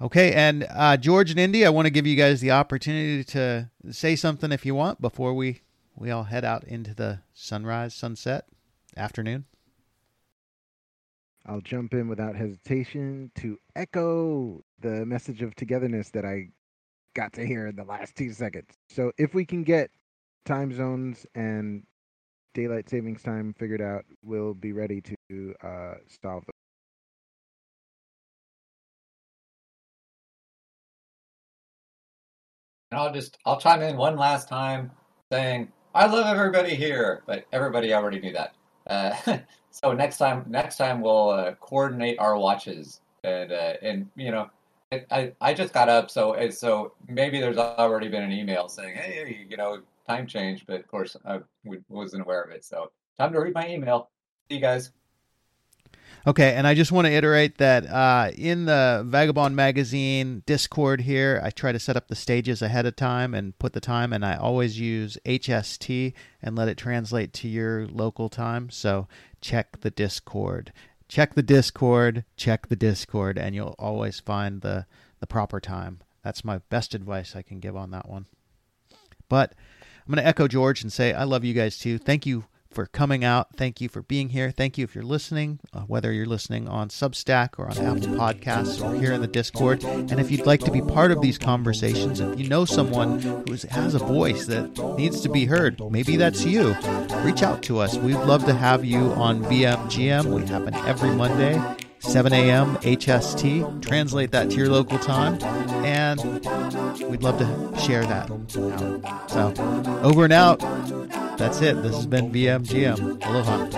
[0.00, 3.70] Okay, and uh, George and Indy, I want to give you guys the opportunity to
[3.90, 5.60] say something if you want before we
[5.94, 8.46] we all head out into the sunrise, sunset,
[8.96, 9.44] afternoon.
[11.46, 16.48] I'll jump in without hesitation to echo the message of togetherness that I
[17.14, 18.68] got to hear in the last two seconds.
[18.88, 19.90] So if we can get
[20.44, 21.84] time zones and
[22.54, 26.52] daylight savings time figured out, we'll be ready to uh, solve them.
[32.90, 34.90] And I'll just I'll chime in one last time
[35.32, 38.54] saying I love everybody here, but everybody already knew that.
[38.86, 39.38] Uh,
[39.72, 44.50] so next time, next time we'll uh, coordinate our watches, and uh, and you know,
[45.10, 49.46] I I just got up, so so maybe there's already been an email saying, hey,
[49.48, 51.40] you know, time change, but of course I
[51.88, 52.64] wasn't aware of it.
[52.64, 54.10] So time to read my email.
[54.48, 54.92] See you guys.
[56.24, 61.40] Okay, and I just want to iterate that uh, in the Vagobond Magazine Discord here,
[61.42, 64.24] I try to set up the stages ahead of time and put the time, and
[64.24, 68.70] I always use HST and let it translate to your local time.
[68.70, 69.08] So
[69.40, 70.72] check the Discord.
[71.08, 74.86] Check the Discord, check the Discord, and you'll always find the,
[75.18, 76.02] the proper time.
[76.22, 78.26] That's my best advice I can give on that one.
[79.28, 79.56] But
[80.06, 81.98] I'm going to echo George and say I love you guys too.
[81.98, 83.56] Thank you for coming out.
[83.56, 84.50] Thank you for being here.
[84.50, 88.82] Thank you if you're listening, uh, whether you're listening on Substack or on Apple Podcasts
[88.82, 89.84] or here in the Discord.
[89.84, 93.56] And if you'd like to be part of these conversations, if you know someone who
[93.70, 96.74] has a voice that needs to be heard, maybe that's you,
[97.22, 97.96] reach out to us.
[97.96, 100.26] We'd love to have you on VMGM.
[100.26, 101.60] We happen every Monday.
[102.02, 102.76] 7 a.m.
[102.78, 103.80] HST.
[103.82, 105.40] Translate that to your local time,
[105.84, 106.20] and
[107.08, 108.28] we'd love to share that.
[109.28, 109.54] So,
[110.02, 110.58] over and out.
[111.38, 111.82] That's it.
[111.82, 113.24] This has been VMGM.
[113.24, 113.68] Aloha.